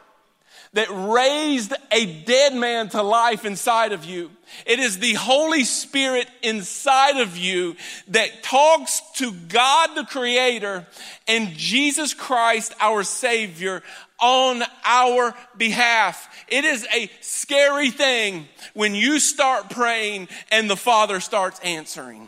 that 0.74 0.88
raised 0.90 1.74
a 1.92 2.24
dead 2.24 2.56
man 2.56 2.90
to 2.90 3.02
life 3.02 3.44
inside 3.44 3.92
of 3.92 4.06
you. 4.06 4.32
It 4.66 4.80
is 4.80 5.00
the 5.00 5.14
Holy 5.14 5.64
Spirit 5.64 6.28
inside 6.42 7.20
of 7.20 7.38
you 7.38 7.76
that 8.10 8.44
talks 8.44 9.02
to 9.16 9.32
God 9.32 9.96
the 9.96 10.06
Creator 10.06 10.86
and 11.28 11.50
Jesus 11.50 12.14
Christ 12.14 12.74
our 12.80 13.04
Savior 13.04 13.82
on 14.22 14.64
our 14.84 15.34
behalf. 15.58 16.46
It 16.48 16.66
is 16.66 16.86
a 16.94 17.10
scary 17.22 17.90
thing 17.90 18.48
when 18.74 18.96
you 18.96 19.20
start 19.20 19.70
praying 19.70 20.28
and 20.52 20.70
the 20.70 20.78
Father 20.78 21.20
starts 21.20 21.60
answering. 21.62 22.28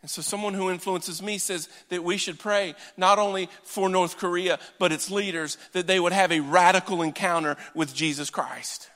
And 0.00 0.10
so, 0.10 0.22
someone 0.22 0.54
who 0.54 0.70
influences 0.70 1.20
me 1.20 1.38
says 1.38 1.68
that 1.88 2.04
we 2.04 2.16
should 2.16 2.38
pray 2.38 2.74
not 2.96 3.18
only 3.18 3.48
for 3.64 3.88
North 3.88 4.16
Korea, 4.16 4.58
but 4.78 4.92
its 4.92 5.10
leaders, 5.10 5.58
that 5.72 5.86
they 5.86 5.98
would 5.98 6.12
have 6.12 6.30
a 6.30 6.40
radical 6.40 7.02
encounter 7.02 7.56
with 7.74 7.94
Jesus 7.94 8.30
Christ. 8.30 8.90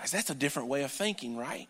Guys, 0.00 0.12
that's 0.12 0.30
a 0.30 0.34
different 0.34 0.68
way 0.68 0.82
of 0.82 0.90
thinking, 0.90 1.36
right? 1.36 1.68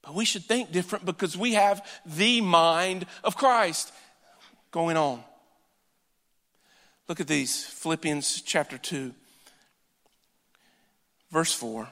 But 0.00 0.14
we 0.14 0.24
should 0.24 0.44
think 0.44 0.72
different 0.72 1.04
because 1.04 1.36
we 1.36 1.52
have 1.52 1.86
the 2.06 2.40
mind 2.40 3.04
of 3.22 3.36
Christ 3.36 3.92
going 4.70 4.96
on. 4.96 5.22
Look 7.06 7.20
at 7.20 7.26
these 7.26 7.62
Philippians 7.66 8.40
chapter 8.40 8.78
2, 8.78 9.12
verse 11.30 11.52
4. 11.52 11.86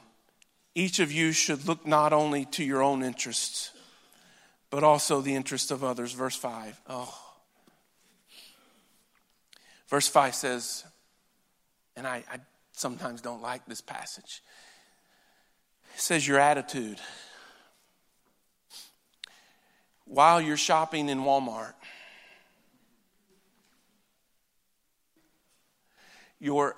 Each 0.73 0.99
of 0.99 1.11
you 1.11 1.33
should 1.33 1.67
look 1.67 1.85
not 1.85 2.11
only 2.11 2.45
to 2.45 2.63
your 2.63 2.81
own 2.81 3.03
interests, 3.03 3.69
but 4.71 4.83
also 4.83 5.21
the 5.21 5.35
interests 5.35 5.69
of 5.69 5.83
others. 5.83 6.13
Verse 6.13 6.35
5. 6.35 6.81
Oh. 6.89 7.15
Verse 9.87 10.07
5 10.07 10.33
says, 10.33 10.83
and 11.95 12.07
I, 12.07 12.23
I 12.31 12.39
sometimes 12.83 13.21
don't 13.21 13.41
like 13.41 13.65
this 13.65 13.79
passage. 13.79 14.43
It 15.95 16.01
says, 16.01 16.27
Your 16.27 16.37
attitude. 16.37 16.99
While 20.05 20.41
you're 20.41 20.57
shopping 20.57 21.07
in 21.07 21.19
Walmart, 21.19 21.75
your 26.39 26.75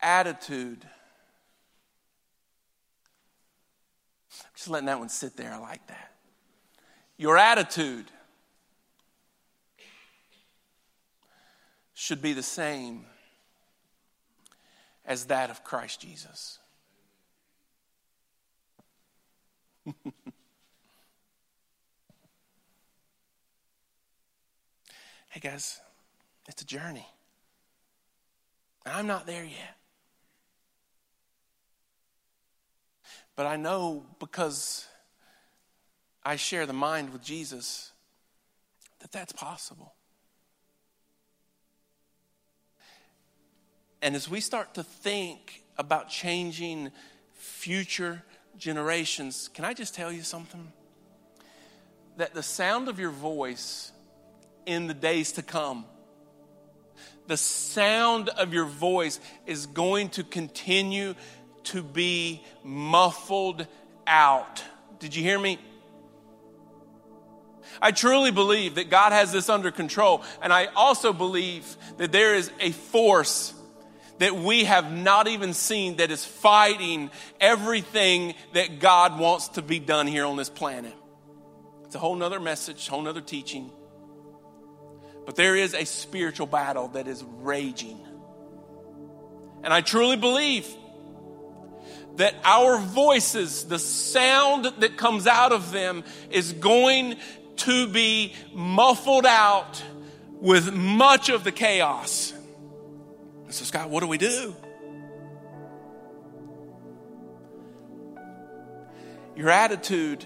attitude 0.00 0.84
Just 4.54 4.70
letting 4.70 4.86
that 4.86 4.98
one 4.98 5.08
sit 5.08 5.36
there. 5.36 5.52
I 5.52 5.58
like 5.58 5.86
that. 5.86 6.12
Your 7.16 7.38
attitude 7.38 8.06
should 11.94 12.20
be 12.20 12.32
the 12.32 12.42
same 12.42 13.06
as 15.08 15.24
that 15.24 15.50
of 15.50 15.64
Christ 15.64 16.02
Jesus. 16.02 16.58
hey 25.30 25.40
guys, 25.40 25.80
it's 26.46 26.60
a 26.60 26.66
journey. 26.66 27.08
I'm 28.84 29.06
not 29.06 29.26
there 29.26 29.44
yet. 29.44 29.76
But 33.34 33.46
I 33.46 33.56
know 33.56 34.04
because 34.18 34.86
I 36.22 36.36
share 36.36 36.66
the 36.66 36.74
mind 36.74 37.10
with 37.14 37.22
Jesus 37.22 37.92
that 39.00 39.10
that's 39.10 39.32
possible. 39.32 39.94
And 44.00 44.14
as 44.14 44.28
we 44.28 44.40
start 44.40 44.74
to 44.74 44.82
think 44.82 45.64
about 45.76 46.08
changing 46.08 46.90
future 47.34 48.22
generations, 48.56 49.48
can 49.54 49.64
I 49.64 49.74
just 49.74 49.94
tell 49.94 50.12
you 50.12 50.22
something? 50.22 50.72
That 52.16 52.34
the 52.34 52.42
sound 52.42 52.88
of 52.88 52.98
your 52.98 53.10
voice 53.10 53.92
in 54.66 54.86
the 54.86 54.94
days 54.94 55.32
to 55.32 55.42
come, 55.42 55.84
the 57.26 57.36
sound 57.36 58.28
of 58.30 58.54
your 58.54 58.64
voice 58.64 59.20
is 59.46 59.66
going 59.66 60.10
to 60.10 60.24
continue 60.24 61.14
to 61.64 61.82
be 61.82 62.42
muffled 62.64 63.66
out. 64.06 64.62
Did 64.98 65.14
you 65.14 65.22
hear 65.22 65.38
me? 65.38 65.58
I 67.80 67.92
truly 67.92 68.30
believe 68.30 68.76
that 68.76 68.90
God 68.90 69.12
has 69.12 69.32
this 69.32 69.48
under 69.48 69.70
control. 69.70 70.22
And 70.42 70.52
I 70.52 70.66
also 70.74 71.12
believe 71.12 71.76
that 71.98 72.12
there 72.12 72.34
is 72.34 72.50
a 72.60 72.72
force 72.72 73.54
that 74.18 74.34
we 74.34 74.64
have 74.64 74.92
not 74.92 75.28
even 75.28 75.54
seen 75.54 75.96
that 75.96 76.10
is 76.10 76.24
fighting 76.24 77.10
everything 77.40 78.34
that 78.52 78.80
God 78.80 79.18
wants 79.18 79.48
to 79.48 79.62
be 79.62 79.78
done 79.78 80.06
here 80.06 80.26
on 80.26 80.36
this 80.36 80.50
planet. 80.50 80.94
It's 81.84 81.94
a 81.94 81.98
whole 81.98 82.16
nother 82.16 82.40
message, 82.40 82.88
whole 82.88 83.02
nother 83.02 83.20
teaching. 83.20 83.70
But 85.24 85.36
there 85.36 85.56
is 85.56 85.74
a 85.74 85.84
spiritual 85.84 86.46
battle 86.46 86.88
that 86.88 87.06
is 87.06 87.24
raging. 87.40 88.00
And 89.62 89.72
I 89.72 89.80
truly 89.80 90.16
believe 90.16 90.66
that 92.16 92.34
our 92.44 92.78
voices, 92.78 93.64
the 93.64 93.78
sound 93.78 94.64
that 94.78 94.96
comes 94.96 95.26
out 95.26 95.52
of 95.52 95.70
them, 95.70 96.04
is 96.30 96.52
going 96.52 97.16
to 97.56 97.88
be 97.88 98.34
muffled 98.52 99.26
out 99.26 99.82
with 100.32 100.72
much 100.72 101.28
of 101.28 101.44
the 101.44 101.52
chaos. 101.52 102.32
So, 103.50 103.64
Scott, 103.64 103.90
what 103.90 104.00
do 104.00 104.08
we 104.08 104.18
do? 104.18 104.54
Your 109.36 109.50
attitude 109.50 110.24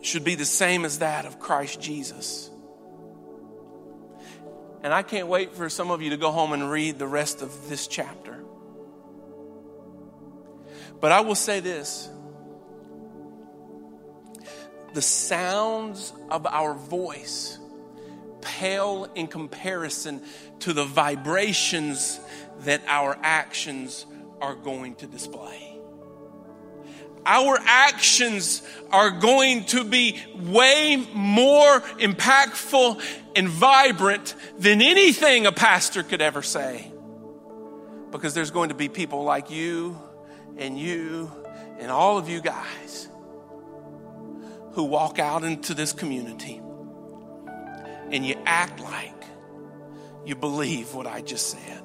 should 0.00 0.24
be 0.24 0.34
the 0.34 0.44
same 0.44 0.84
as 0.84 0.98
that 0.98 1.26
of 1.26 1.38
Christ 1.38 1.80
Jesus. 1.80 2.50
And 4.82 4.92
I 4.92 5.02
can't 5.02 5.28
wait 5.28 5.54
for 5.54 5.68
some 5.68 5.90
of 5.90 6.02
you 6.02 6.10
to 6.10 6.16
go 6.16 6.30
home 6.30 6.52
and 6.52 6.70
read 6.70 6.98
the 6.98 7.06
rest 7.06 7.42
of 7.42 7.68
this 7.68 7.86
chapter. 7.86 8.42
But 11.00 11.12
I 11.12 11.20
will 11.20 11.34
say 11.34 11.60
this 11.60 12.08
the 14.94 15.02
sounds 15.02 16.12
of 16.30 16.46
our 16.46 16.74
voice 16.74 17.58
pale 18.40 19.08
in 19.14 19.26
comparison 19.26 20.22
to 20.60 20.72
the 20.72 20.84
vibrations 20.84 22.20
that 22.60 22.82
our 22.86 23.16
actions 23.22 24.06
are 24.40 24.54
going 24.54 24.94
to 24.96 25.06
display. 25.06 25.78
Our 27.26 27.58
actions 27.60 28.62
are 28.90 29.10
going 29.10 29.64
to 29.66 29.84
be 29.84 30.18
way 30.34 31.06
more 31.12 31.80
impactful 31.80 33.02
and 33.36 33.48
vibrant 33.48 34.34
than 34.58 34.80
anything 34.80 35.46
a 35.46 35.52
pastor 35.52 36.02
could 36.02 36.22
ever 36.22 36.42
say. 36.42 36.90
Because 38.10 38.32
there's 38.32 38.50
going 38.50 38.70
to 38.70 38.74
be 38.74 38.88
people 38.88 39.24
like 39.24 39.50
you 39.50 39.98
and 40.56 40.78
you 40.78 41.30
and 41.78 41.90
all 41.90 42.16
of 42.16 42.28
you 42.28 42.40
guys 42.40 43.08
who 44.72 44.84
walk 44.84 45.18
out 45.18 45.44
into 45.44 45.74
this 45.74 45.92
community 45.92 46.62
and 48.10 48.24
you 48.24 48.36
act 48.46 48.80
like 48.80 49.17
you 50.28 50.34
believe 50.34 50.94
what 50.94 51.06
I 51.06 51.22
just 51.22 51.48
said. 51.48 51.77